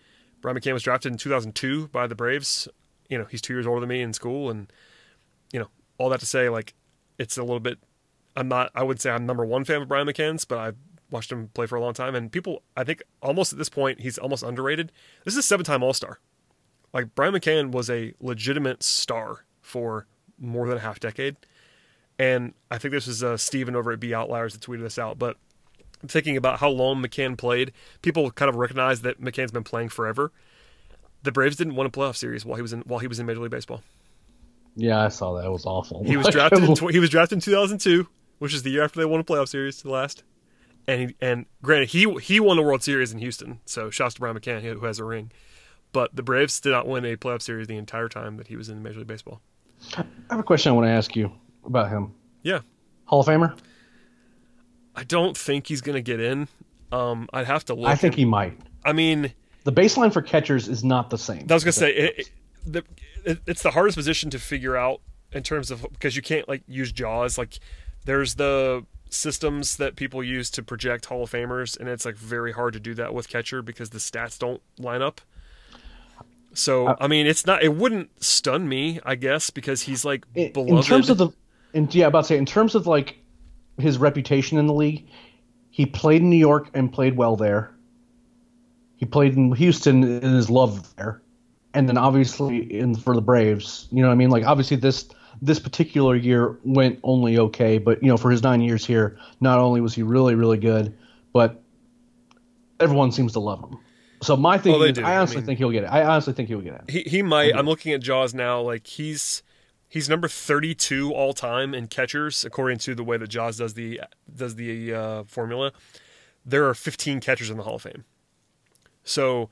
[0.41, 2.69] Brian McCann was drafted in 2002 by the Braves.
[3.15, 4.73] You know, he's two years older than me in school, and
[5.53, 6.75] you know, all that to say, like,
[7.17, 7.79] it's a little bit.
[8.35, 8.73] I'm not.
[8.75, 10.75] I would say I'm number one fan of Brian McCann's, but I've
[11.13, 14.01] watched him play for a long time, and people, I think, almost at this point,
[14.01, 14.91] he's almost underrated.
[15.25, 16.19] This is a seven-time All-Star.
[16.93, 20.07] Like Brian McCann was a legitimate star for
[20.41, 21.37] more than a half decade,
[22.19, 25.21] and I think this is uh, Steven over at B Outliers that tweeted this out,
[25.21, 25.37] but
[26.09, 27.71] thinking about how long McCann played,
[28.03, 30.33] people kind of recognize that McCann's been playing forever.
[31.25, 33.27] The Braves didn't win a playoff series while he was in while he was in
[33.27, 33.83] Major League Baseball.
[34.77, 35.45] yeah, I saw that.
[35.47, 36.05] It was awful.
[36.05, 36.63] He was drafted.
[36.63, 38.07] In, he was drafted in 2002,
[38.39, 40.23] which is the year after they won a playoff series, the last.
[40.87, 44.21] And he, and granted, he he won the World Series in Houston, so shouts to
[44.21, 45.33] Brian McCann who has a ring.
[45.93, 48.69] But the Braves did not win a playoff series the entire time that he was
[48.69, 49.41] in Major League Baseball.
[49.97, 51.33] I have a question I want to ask you
[51.65, 52.13] about him.
[52.43, 52.61] Yeah,
[53.07, 53.57] Hall of Famer?
[54.95, 56.49] I don't think he's going to get in.
[56.93, 57.89] Um, I'd have to look.
[57.89, 58.59] I think and- he might.
[58.85, 59.33] I mean,
[59.65, 61.47] The baseline for catchers is not the same.
[61.51, 62.31] I was gonna say it, it,
[62.67, 62.85] the,
[63.25, 65.01] it, it's the hardest position to figure out
[65.33, 67.39] in terms of because you can't like use JAWS.
[67.39, 67.59] Like
[68.05, 72.53] there's the systems that people use to project Hall of Famers, and it's like very
[72.53, 75.21] hard to do that with catcher because the stats don't line up.
[76.53, 77.63] So Uh, I mean, it's not.
[77.63, 80.73] It wouldn't stun me, I guess, because he's like in, beloved.
[80.73, 81.31] in terms of the,
[81.73, 83.17] in, yeah, about to say in terms of like
[83.79, 85.07] his reputation in the league,
[85.71, 87.74] he played in New York and played well there.
[88.97, 91.21] He played in Houston and is loved there,
[91.75, 93.89] and then obviously in for the Braves.
[93.91, 94.31] You know what I mean?
[94.31, 95.09] Like obviously this
[95.43, 99.59] this particular year went only okay, but you know, for his nine years here, not
[99.59, 100.97] only was he really, really good,
[101.33, 101.63] but
[102.81, 103.79] everyone seems to love him.
[104.23, 104.99] So my thing, they is.
[104.99, 105.89] I I honestly mean- think he'll get it.
[105.89, 106.91] I honestly think he'll get it.
[106.91, 107.55] He he might.
[107.55, 108.61] I'm looking at JAWS now.
[108.61, 109.43] Like he's
[109.89, 114.01] he's number 32 all time in catchers according to the way that JAWS does the
[114.35, 115.73] does the uh, formula.
[116.47, 118.05] There are 15 catchers in the Hall of Fame.
[119.05, 119.51] So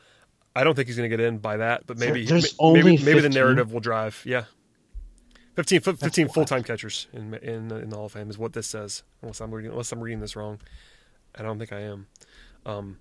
[0.56, 3.28] I don't think he's going to get in by that, but maybe maybe maybe the
[3.30, 4.20] narrative will drive.
[4.24, 4.44] Yeah.
[5.56, 9.02] 15, 15 full-time catchers in, in in the Hall of Fame is what this says.
[9.20, 10.60] Unless I'm reading unless I'm reading this wrong.
[11.34, 12.06] I don't think I am.
[12.64, 12.98] Um,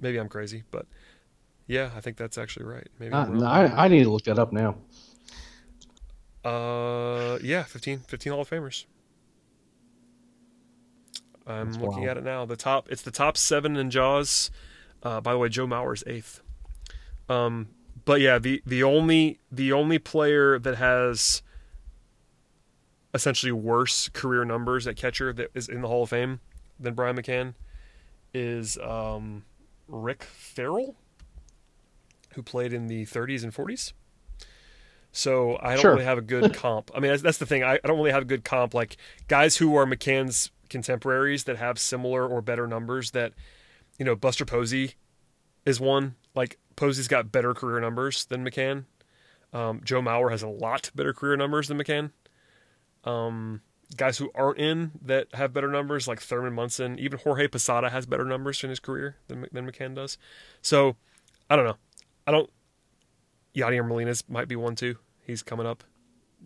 [0.00, 0.86] maybe I'm crazy, but
[1.66, 2.88] yeah, I think that's actually right.
[2.98, 3.46] Maybe Uh, no.
[3.46, 4.76] I, I need to look that up now.
[6.44, 8.84] Uh, yeah, 15, 15 Hall of Famers.
[11.46, 12.08] I'm That's looking wild.
[12.08, 12.44] at it now.
[12.44, 14.50] The top, it's the top seven in JAWS.
[15.02, 16.40] Uh, by the way, Joe Mauer's eighth.
[17.28, 17.68] Um,
[18.04, 21.42] but yeah, the the only the only player that has
[23.14, 26.40] essentially worse career numbers at catcher that is in the Hall of Fame
[26.80, 27.54] than Brian McCann
[28.32, 29.44] is um,
[29.86, 30.96] Rick Ferrell,
[32.34, 33.92] who played in the 30s and 40s.
[35.12, 35.92] So I don't Sure.
[35.92, 36.90] really have a good comp.
[36.94, 37.62] I mean, that's, that's the thing.
[37.62, 38.72] I, I don't really have a good comp.
[38.72, 38.96] Like
[39.28, 43.10] guys who are McCann's contemporaries that have similar or better numbers.
[43.10, 43.34] That
[43.98, 44.94] you know, Buster Posey
[45.64, 46.16] is one.
[46.34, 48.84] Like Posey's got better career numbers than McCann.
[49.52, 52.10] Um, Joe Mauer has a lot better career numbers than McCann.
[53.04, 53.60] Um,
[53.96, 58.06] guys who aren't in that have better numbers, like Thurman Munson, even Jorge Posada has
[58.06, 60.18] better numbers in his career than than McCann does.
[60.62, 60.96] So
[61.50, 61.76] I don't know.
[62.26, 62.50] I don't.
[63.54, 64.96] Yadier Molina's might be one too.
[65.26, 65.84] He's coming up,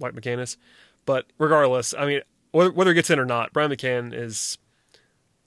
[0.00, 0.56] like McCann is.
[1.04, 2.20] But regardless, I mean,
[2.50, 4.58] whether, whether he gets in or not, Brian McCann is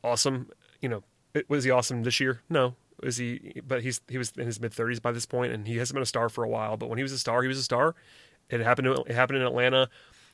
[0.04, 0.50] awesome.
[0.82, 1.04] You know,
[1.48, 2.42] was he awesome this year?
[2.50, 2.76] No.
[3.02, 3.62] Is he?
[3.66, 6.04] But he's he was in his mid thirties by this point, and he hasn't been
[6.04, 6.76] a star for a while.
[6.76, 7.96] But when he was a star, he was a star.
[8.50, 8.86] It happened.
[8.86, 9.90] To, it happened in Atlanta.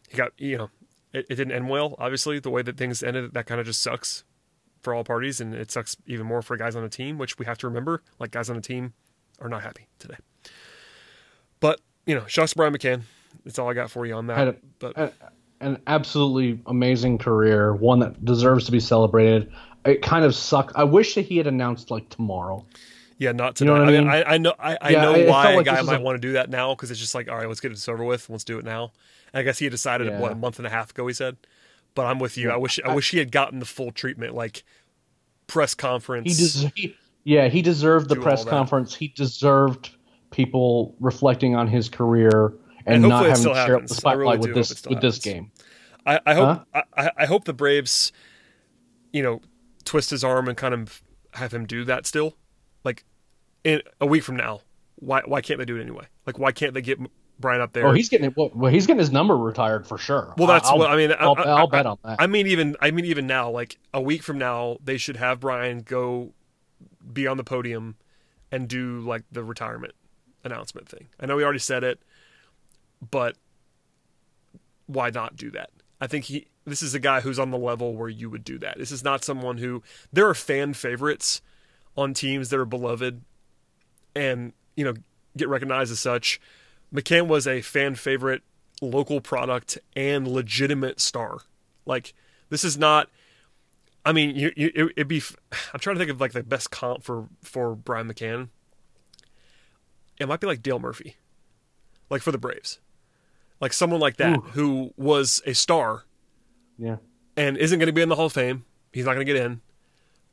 [0.09, 0.69] He got you know,
[1.13, 1.95] it, it didn't end well.
[1.99, 4.23] Obviously, the way that things ended, that kind of just sucks
[4.81, 7.45] for all parties, and it sucks even more for guys on the team, which we
[7.45, 8.01] have to remember.
[8.19, 8.93] Like guys on the team
[9.39, 10.17] are not happy today.
[11.59, 13.01] But you know, shouts to Brian McCann.
[13.43, 14.47] That's all I got for you on that.
[14.47, 15.13] A- but
[15.61, 19.51] an absolutely amazing career, one that deserves to be celebrated.
[19.85, 20.73] It kind of sucked.
[20.75, 22.65] I wish that he had announced like tomorrow.
[23.17, 24.07] yeah, not You know I, I mean, mean?
[24.09, 26.27] I, I know, I, I Yeah, know why felt a guy might a- want to
[26.27, 28.29] do that now because it's just like, all right, let's get this over with.
[28.29, 28.91] Let's do it now.
[29.33, 30.19] And I guess he had decided Yeah.
[30.19, 31.05] what a month and a half ago.
[31.07, 31.37] He said,
[31.93, 32.49] but I'm with you.
[32.51, 34.63] I wish, I, wish he had gotten the full treatment, like
[35.47, 36.37] press conference.
[36.37, 38.93] He des- he, yeah, he deserved the press conference.
[38.95, 39.91] He deserved
[40.31, 42.53] people reflecting on his career
[42.85, 45.51] and, And not having to share up the spotlight really with this with this game.
[46.05, 48.11] I, I hope I, I hope the Braves,
[49.13, 49.41] you know,
[49.85, 51.01] twist his arm and kind of
[51.33, 52.35] have him do that still,
[52.83, 53.05] like
[53.63, 54.61] in a week from now.
[54.95, 56.05] Why why can't they do it anyway?
[56.25, 56.99] Like why can't they get
[57.39, 57.85] Brian up there?
[57.87, 58.33] Oh, he's getting it.
[58.35, 60.33] Well, he's getting his number retired for sure.
[60.37, 61.13] well, that's I'll, what I mean.
[61.19, 62.21] I'll, I'll I- bet on that.
[62.21, 65.39] I mean even I mean even now, like a week from now, they should have
[65.39, 66.33] Brian go
[67.13, 67.95] be on the podium
[68.51, 69.93] and do like the retirement
[70.43, 71.07] announcement thing.
[71.19, 71.99] I know he already said it,
[73.11, 73.35] but
[74.87, 75.71] why not do that?
[75.99, 78.57] I think he this is a guy who's on the level where you would do
[78.59, 78.77] that.
[78.77, 81.41] This is not someone who there are fan favorites
[81.95, 83.21] on teams that are beloved
[84.15, 84.93] and, you know,
[85.37, 86.41] get recognized as such.
[86.93, 88.41] McCann was a fan favorite
[88.81, 91.39] local product and legitimate star.
[91.85, 92.13] Like
[92.49, 93.09] this is not
[94.05, 95.21] I mean, you, you, it, it'd be.
[95.73, 98.49] I'm trying to think of like the best comp for for Brian McCann.
[100.19, 101.15] It might be like Dale Murphy,
[102.09, 102.79] like for the Braves,
[103.59, 104.41] like someone like that Ooh.
[104.41, 106.03] who was a star
[106.77, 106.97] yeah.
[107.37, 108.65] and isn't going to be in the Hall of Fame.
[108.93, 109.61] He's not going to get in,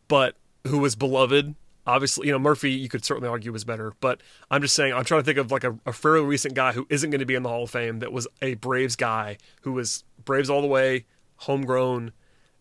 [0.09, 1.55] but who was beloved.
[1.85, 2.71] Obviously, you know Murphy.
[2.71, 5.51] You could certainly argue was better, but I'm just saying I'm trying to think of
[5.51, 7.71] like a, a fairly recent guy who isn't going to be in the Hall of
[7.71, 11.07] Fame that was a Braves guy who was Braves all the way,
[11.39, 12.13] homegrown,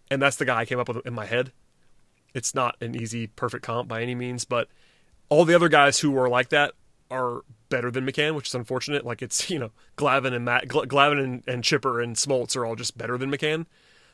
[0.09, 1.51] and that's the guy I came up with in my head.
[2.33, 4.69] It's not an easy, perfect comp by any means, but
[5.29, 6.73] all the other guys who are like that
[7.11, 9.03] are better than McCann, which is unfortunate.
[9.03, 12.63] Like it's you know Glavine and Matt, Gla- Glavine and, and Chipper and Smoltz are
[12.63, 13.65] all just better than McCann.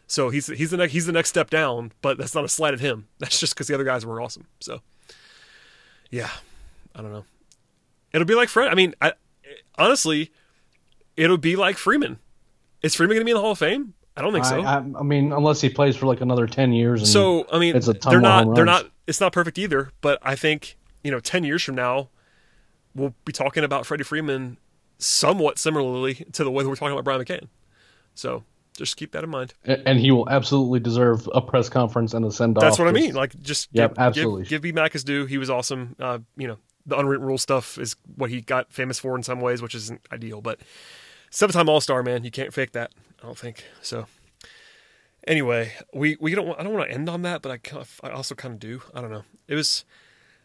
[0.08, 2.74] So he's he's the next he's the next step down, but that's not a slight
[2.74, 3.10] at him.
[3.20, 4.47] That's just because the other guys were awesome.
[4.62, 4.80] So
[6.10, 6.30] yeah,
[6.95, 7.26] I don't know.
[8.14, 8.70] It'll be like Fred.
[8.70, 9.12] I mean, I,
[9.78, 10.32] honestly,
[11.18, 12.20] it'll be like Freeman.
[12.82, 13.93] Is Freeman going to be in the Hall of Fame?
[14.16, 14.62] I don't think so.
[14.62, 17.01] I, I, mean, unless he plays for like another ten years.
[17.01, 18.89] And So I mean, it's a ton they're not they're not.
[19.08, 19.91] It's not perfect either.
[20.01, 22.10] But I think you know, ten years from now,
[22.98, 24.58] we'll be talking about Freddie Freeman
[24.98, 27.48] somewhat similarly to the way that we're talking about Brian McCann.
[28.16, 28.43] So
[28.76, 29.54] just keep that in mind.
[29.64, 32.62] and he will absolutely deserve a press conference and a send off.
[32.62, 33.14] That's what I mean.
[33.14, 34.41] Like just Yep, give, absolutely.
[34.43, 35.26] give, give B Mac his due.
[35.26, 35.95] He was awesome.
[36.00, 39.39] Uh, you know, the unwritten rule stuff is what he got famous for in some
[39.41, 40.41] ways, which isn't ideal.
[40.41, 40.60] But
[41.30, 42.24] seven time All Star man.
[42.24, 42.91] You can't fake that.
[43.22, 44.08] I don't think so.
[45.28, 46.58] Anyway, we we don't.
[46.60, 48.82] I don't want to end on that, but I I also kind of do.
[48.93, 49.24] I don't know.
[49.48, 49.84] It was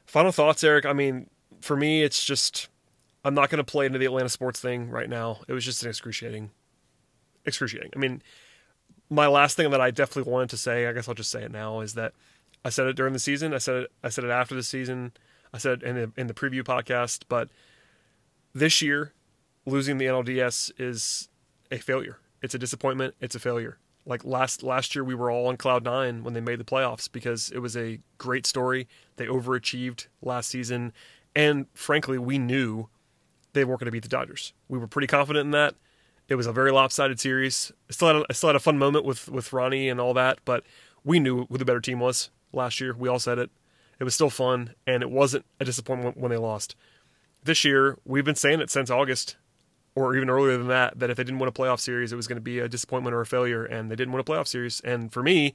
[0.07, 0.85] final thoughts, Eric.
[0.85, 1.29] I mean,
[1.63, 2.69] for me, it's just
[3.25, 5.41] I'm not going to play into the Atlanta sports thing right now.
[5.49, 6.51] It was just an excruciating,
[7.45, 7.93] excruciating.
[7.95, 8.23] I mean,
[9.09, 11.51] my last thing that I definitely wanted to say, I guess I'll just say it
[11.51, 12.13] now, is that
[12.65, 13.55] I said it during the season.
[13.55, 13.93] I said it.
[14.03, 15.13] I said it after the season.
[15.55, 17.25] I said it in the in the preview podcast.
[17.29, 17.49] But
[18.55, 19.13] this year,
[19.67, 21.29] losing the NLDS is
[21.71, 22.19] a failure.
[22.43, 23.15] It's a disappointment.
[23.21, 23.79] It's a failure.
[24.05, 27.11] Like last last year, we were all on cloud nine when they made the playoffs
[27.11, 28.89] because it was a great story.
[29.17, 30.93] They overachieved last season,
[31.35, 32.89] and frankly, we knew
[33.53, 34.53] they weren't going to beat the Dodgers.
[34.68, 35.74] We were pretty confident in that.
[36.28, 37.72] It was a very lopsided series.
[37.89, 40.14] I still had a, I still had a fun moment with with Ronnie and all
[40.14, 40.64] that, but
[41.05, 42.95] we knew who the better team was last year.
[42.95, 43.51] We all said it.
[43.99, 46.74] It was still fun, and it wasn't a disappointment when they lost.
[47.45, 49.37] This year, we've been saying it since August,
[49.95, 52.26] or even earlier than that, that if they didn't win a playoff series, it was
[52.26, 54.80] going to be a disappointment or a failure, and they didn't win a playoff series.
[54.80, 55.55] And for me,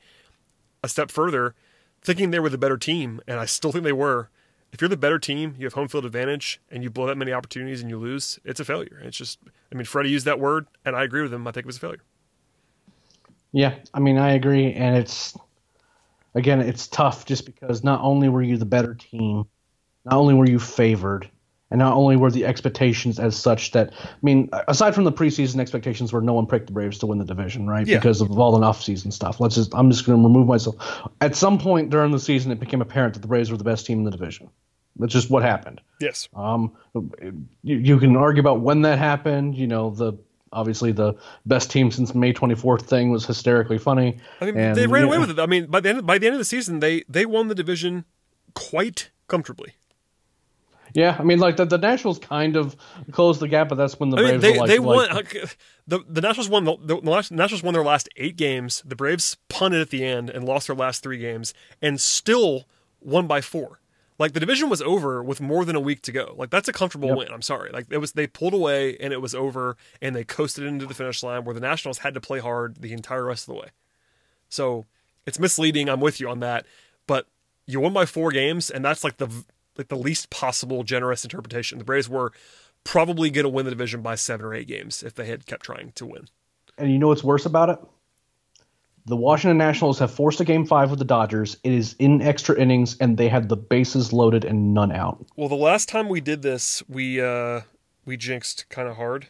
[0.84, 1.56] a step further,
[2.02, 4.30] thinking they were the better team, and I still think they were,
[4.78, 7.34] if you're the better team, you have home field advantage, and you blow that many
[7.34, 9.02] opportunities and you lose, it's a failure.
[9.04, 9.40] It's just,
[9.72, 11.48] I mean, Freddie used that word, and I agree with him.
[11.48, 12.04] I think it was a failure.
[13.52, 15.36] Yeah, I mean, I agree, and it's
[16.36, 19.46] again, it's tough just because not only were you the better team,
[20.06, 21.28] not only were you favored,
[21.72, 25.60] and not only were the expectations as such that I mean, aside from the preseason
[25.60, 27.88] expectations where no one picked the Braves to win the division, right?
[27.88, 27.98] Yeah.
[27.98, 29.40] Because of all the off-season stuff.
[29.40, 30.76] Let's just I'm just going to remove myself.
[31.20, 33.88] At some point during the season, it became apparent that the Braves were the best
[33.88, 34.52] team in the division.
[35.00, 35.82] That's just what happened.
[36.00, 36.28] Yes.
[36.36, 36.76] Um,
[37.64, 39.56] you, you can argue about when that happened.
[39.56, 40.14] You know, the
[40.52, 41.14] obviously the
[41.46, 44.18] best team since May 24th thing was hysterically funny.
[44.42, 45.40] I mean, and, they ran yeah, away with it.
[45.40, 47.56] I mean, by the end by the end of the season, they they won the
[47.56, 48.06] division
[48.54, 49.74] quite comfortably.
[50.94, 52.76] Yeah, I mean, like the, the Nationals kind of
[53.12, 55.34] closed the gap, but that's when the I mean, Braves they were like, they like-
[55.34, 55.50] won.
[55.88, 58.82] The the Nationals won the, the last- Nationals won their last eight games.
[58.86, 62.68] The Braves punted at the end and lost their last three games, and still
[63.02, 63.80] won by four.
[64.20, 66.34] Like the division was over with more than a week to go.
[66.38, 67.18] Like that's a comfortable Yep.
[67.18, 67.28] win.
[67.32, 67.70] I'm sorry.
[67.72, 70.94] Like it was they pulled away and it was over, and they coasted into the
[70.96, 73.68] finish line where the Nationals had to play hard the entire rest of the way.
[74.50, 74.86] So
[75.26, 75.90] it's misleading.
[75.90, 76.66] I'm with you on that,
[77.06, 77.28] but
[77.66, 79.30] you won by four games, and that's like the
[79.78, 81.78] like the least possible generous interpretation.
[81.78, 82.32] The Braves were
[82.84, 85.64] probably going to win the division by seven or eight games if they had kept
[85.66, 86.28] trying to win.
[86.78, 87.78] and you know what's worse about it?
[89.08, 91.56] The Washington Nationals have forced a game five with the Dodgers.
[91.64, 95.26] It is in extra innings, and they had the bases loaded and none out.
[95.38, 97.62] Well, the last time we did this, we uh,
[98.06, 99.28] we jinxed kind of hard.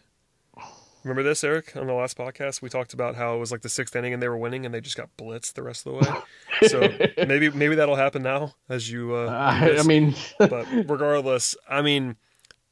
[1.03, 1.77] Remember this, Eric?
[1.77, 4.21] On the last podcast, we talked about how it was like the sixth inning and
[4.21, 6.19] they were winning, and they just got blitzed the rest of the way.
[6.69, 6.79] So
[7.27, 9.13] maybe maybe that'll happen now as you.
[9.13, 9.77] Uh, I.
[9.77, 12.15] I mean, but regardless, I mean,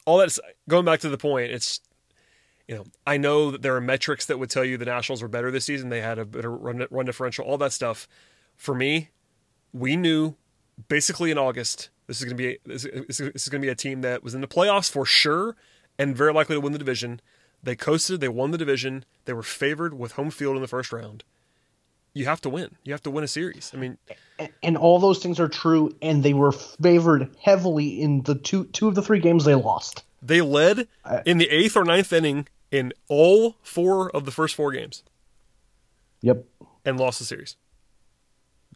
[0.08, 1.52] all that's going back to the point.
[1.52, 1.82] It's
[2.68, 5.28] you know, I know that there are metrics that would tell you the Nationals were
[5.28, 5.90] better this season.
[5.90, 8.08] They had a better run, run differential, all that stuff.
[8.56, 9.10] For me,
[9.74, 10.36] we knew
[10.88, 13.76] basically in August this is going to be this this is going to be a
[13.76, 15.56] team that was in the playoffs for sure
[15.98, 17.22] and very likely to win the division.
[17.62, 19.06] They coasted, they won the division.
[19.26, 21.24] They were favored with home field in the first round.
[22.14, 22.78] You have to win.
[22.84, 23.72] You have to win a series.
[23.74, 23.98] I mean,
[24.64, 28.88] and all those things are true, and they were favored heavily in the two two
[28.88, 30.04] of the three games they lost.
[30.22, 30.88] They led
[31.26, 35.04] in the eighth or ninth inning in all four of the first four games
[36.22, 36.46] Yep,
[36.84, 37.56] and lost the series.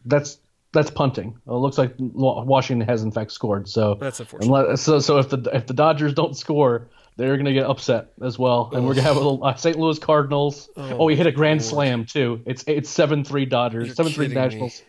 [0.04, 0.38] that's
[0.72, 1.36] that's punting.
[1.48, 3.68] It looks like Washington has in fact scored.
[3.68, 4.46] So That's unfortunate.
[4.46, 8.38] Unless, so so if the if the Dodgers don't score, they're gonna get upset as
[8.38, 9.76] well, and we're gonna have a little uh, St.
[9.76, 10.70] Louis Cardinals.
[10.76, 12.40] Oh, we hit a grand slam too.
[12.46, 14.42] It's it's seven three Dodgers, seven three kidding me.
[14.44, 14.82] Nationals.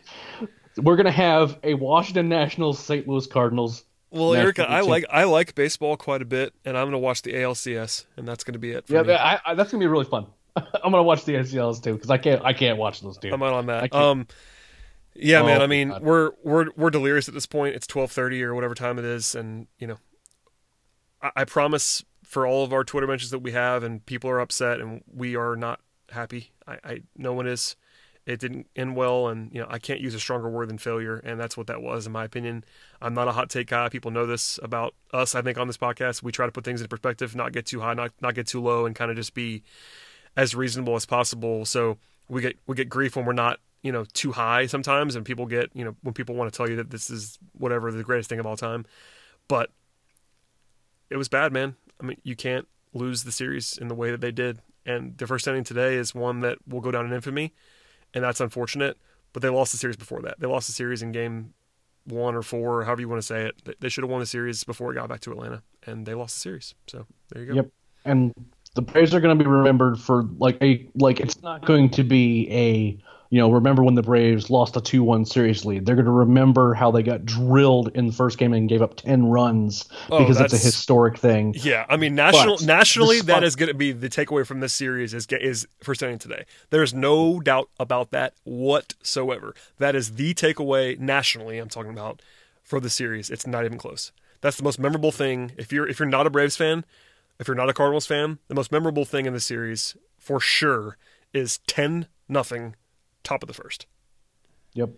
[0.78, 3.08] We're gonna have a Washington Nationals, St.
[3.08, 3.84] Louis Cardinals.
[4.12, 6.98] Well, National Erica, I like I like baseball quite a bit, and I'm going to
[7.00, 8.88] watch the ALCS, and that's going to be it.
[8.88, 9.14] For Yeah, me.
[9.14, 10.28] I, I, that's gonna be really fun.
[10.56, 13.34] I'm gonna watch the NCLs too because I can't I can't watch those two.
[13.34, 13.96] I'm out on that.
[13.96, 14.28] Um,
[15.16, 15.62] yeah, Oh, man.
[15.62, 16.04] I mean, God.
[16.04, 17.76] we're we're we're delirious at this point.
[17.76, 19.98] It's 12:30 or whatever time it is, and you know,
[21.22, 24.40] I, I promise for all of our Twitter mentions that we have, and people are
[24.40, 26.52] upset, and we are not happy.
[26.68, 27.76] I, I no one is.
[28.26, 31.18] It didn't end well, and you know, I can't use a stronger word than failure,
[31.18, 32.64] and that's what that was, in my opinion.
[33.02, 33.90] I'm not a hot take guy.
[33.90, 35.34] People know this about us.
[35.34, 37.80] I think on this podcast, we try to put things in perspective, not get too
[37.80, 39.64] high, not not get too low, and kind of just be
[40.38, 41.66] as reasonable as possible.
[41.66, 41.98] So
[42.30, 45.48] we get we get grief when we're not you know too high sometimes, and people
[45.48, 48.30] get you know when people want to tell you that this is whatever the greatest
[48.30, 48.86] thing of all time.
[49.48, 49.72] But
[51.10, 51.76] it was bad, man.
[52.00, 55.28] I mean, you can't lose the series in the way that they did, and the
[55.28, 57.54] first inning today is one that will go down in infamy,
[58.14, 58.98] and that's unfortunate.
[59.34, 60.40] But they lost the series before that.
[60.40, 61.54] They lost the series in game
[62.06, 63.56] one or four, however you want to say it.
[63.64, 66.14] They- They should have won the series before it got back to Atlanta, and they
[66.14, 66.74] lost the series.
[66.88, 67.56] So there you go.
[67.56, 67.70] Yep.
[68.06, 68.34] And
[68.76, 72.04] The Braves are going to be remembered for like a like it's not going to
[72.04, 72.98] be a
[73.32, 75.86] you know remember when the Braves lost a two one series lead.
[75.86, 78.98] They're going to remember how they got drilled in the first game and gave up
[78.98, 81.56] ten runs Oh, because it's a historic thing.
[81.58, 84.60] Yeah, I mean, national But nationally, despite- that is going to be the takeaway from
[84.60, 86.46] this series is is for standing today.
[86.70, 89.56] There is no doubt about that whatsoever.
[89.80, 91.58] That is the takeaway nationally.
[91.58, 92.22] I'm talking about
[92.64, 93.30] for the series.
[93.30, 94.12] It's not even close.
[94.42, 95.52] That's the most memorable thing.
[95.58, 96.84] If you're if you're not a Braves fan,
[97.40, 100.98] if you're not a Cardinals fan, the most memorable thing in the series for sure
[101.34, 102.76] is ten nothing,
[103.24, 103.86] top of the first.
[104.74, 104.92] Yep.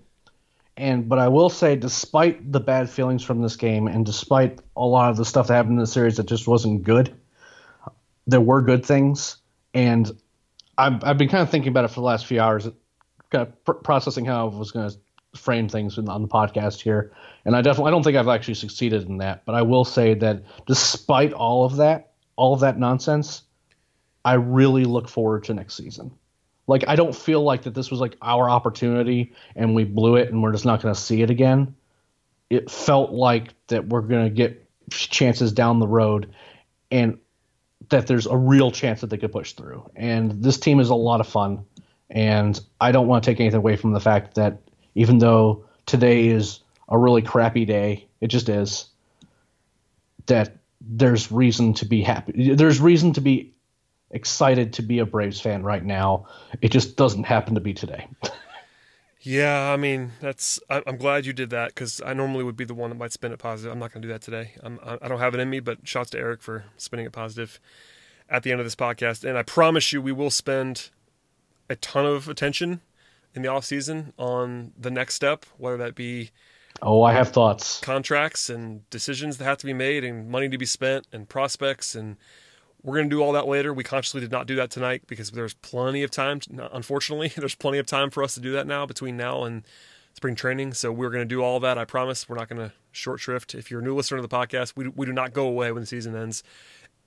[0.75, 4.85] And but I will say, despite the bad feelings from this game, and despite a
[4.85, 7.15] lot of the stuff that happened in the series that just wasn't good,
[8.25, 9.37] there were good things.
[9.73, 10.11] And
[10.77, 12.67] I've I've been kind of thinking about it for the last few hours,
[13.29, 14.97] kind of pr- processing how I was going to
[15.35, 17.13] frame things in, on the podcast here.
[17.45, 20.15] And I definitely I don't think I've actually succeeded in that, but I will say
[20.15, 23.43] that despite all of that, all of that nonsense,
[24.25, 26.11] I really look forward to next season.
[26.67, 30.31] Like I don't feel like that this was like our opportunity and we blew it
[30.31, 31.75] and we're just not going to see it again.
[32.49, 36.33] It felt like that we're going to get chances down the road
[36.91, 37.17] and
[37.89, 39.89] that there's a real chance that they could push through.
[39.95, 41.65] And this team is a lot of fun
[42.09, 44.59] and I don't want to take anything away from the fact that
[44.95, 48.85] even though today is a really crappy day, it just is
[50.27, 52.53] that there's reason to be happy.
[52.53, 53.52] There's reason to be
[54.13, 56.27] excited to be a Braves fan right now.
[56.61, 58.07] It just doesn't happen to be today.
[59.25, 60.59] Yeah, I mean that's.
[60.69, 63.13] I- I'm glad you did that because I normally would be the one that might
[63.13, 63.71] spin it positive.
[63.71, 64.51] I'm not going to do that today.
[64.61, 67.13] I'm, I I don't have it in me, but shouts to Eric for spinning it
[67.13, 67.57] positive
[68.29, 69.23] at the end of this podcast.
[69.23, 70.89] And I promise you, we will spend
[71.69, 72.81] a ton of attention
[73.33, 76.31] in the off season on the next step, whether that be
[76.81, 77.79] Oh, I have thoughts.
[77.79, 81.95] contracts and decisions that have to be made and money to be spent and prospects
[81.95, 82.17] and
[82.83, 83.73] we're going to do all that later.
[83.73, 86.41] We consciously did not do that tonight because there's plenty of time.
[86.71, 89.63] Unfortunately, there's plenty of time for us to do that now between now and
[90.13, 90.73] spring training.
[90.73, 91.77] So we're going to do all that.
[91.77, 92.27] I promise.
[92.27, 93.55] We're not going to short shrift.
[93.55, 95.81] If you're a new listener to the podcast, we, we do not go away when
[95.81, 96.43] the season ends.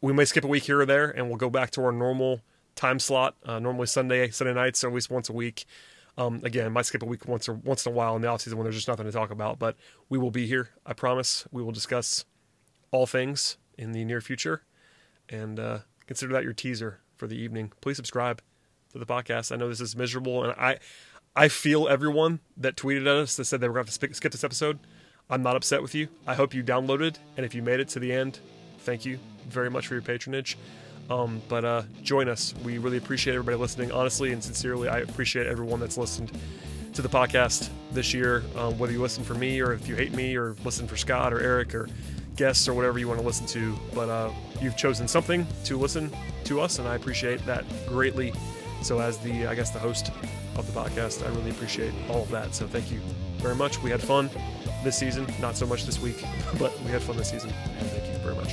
[0.01, 2.41] We may skip a week here or there, and we'll go back to our normal
[2.75, 3.37] time slot.
[3.45, 5.67] Uh, normally Sunday, Sunday nights, or at least once a week.
[6.19, 8.55] Um, again, might skip a week once or once in a while in the offseason
[8.55, 9.59] when there's just nothing to talk about.
[9.59, 9.77] But
[10.09, 10.71] we will be here.
[10.87, 11.47] I promise.
[11.53, 12.25] We will discuss
[12.91, 14.63] all things in the near future
[15.29, 17.73] and uh, consider that your teaser for the evening.
[17.81, 18.43] Please subscribe
[18.93, 19.53] to the podcast.
[19.53, 20.79] I know this is miserable, and I
[21.35, 24.33] I feel everyone that tweeted at us that said they were going to skip skip
[24.33, 24.79] this episode.
[25.29, 26.09] I'm not upset with you.
[26.27, 28.39] I hope you downloaded, and if you made it to the end,
[28.81, 29.19] thank you
[29.49, 30.57] very much for your patronage.
[31.11, 32.55] Um, but uh, join us.
[32.65, 33.93] We really appreciate everybody listening.
[33.93, 36.33] Honestly and sincerely, I appreciate everyone that's listened
[36.95, 38.43] to the podcast this year.
[38.57, 41.33] Um, whether you listen for me or if you hate me or listen for Scott
[41.33, 41.89] or Eric or
[42.37, 43.77] guests or whatever you want to listen to.
[43.95, 44.31] But uh,
[44.61, 46.15] you've chosen something to listen
[46.45, 48.33] to us, and I appreciate that greatly.
[48.83, 50.11] So, as the I guess the host
[50.57, 52.55] of the podcast, I really appreciate all of that.
[52.55, 53.01] So, thank you
[53.39, 53.83] very much.
[53.83, 54.31] We had fun
[54.85, 56.23] this season, not so much this week,
[56.59, 58.53] but we had fun this season, and thank you very much.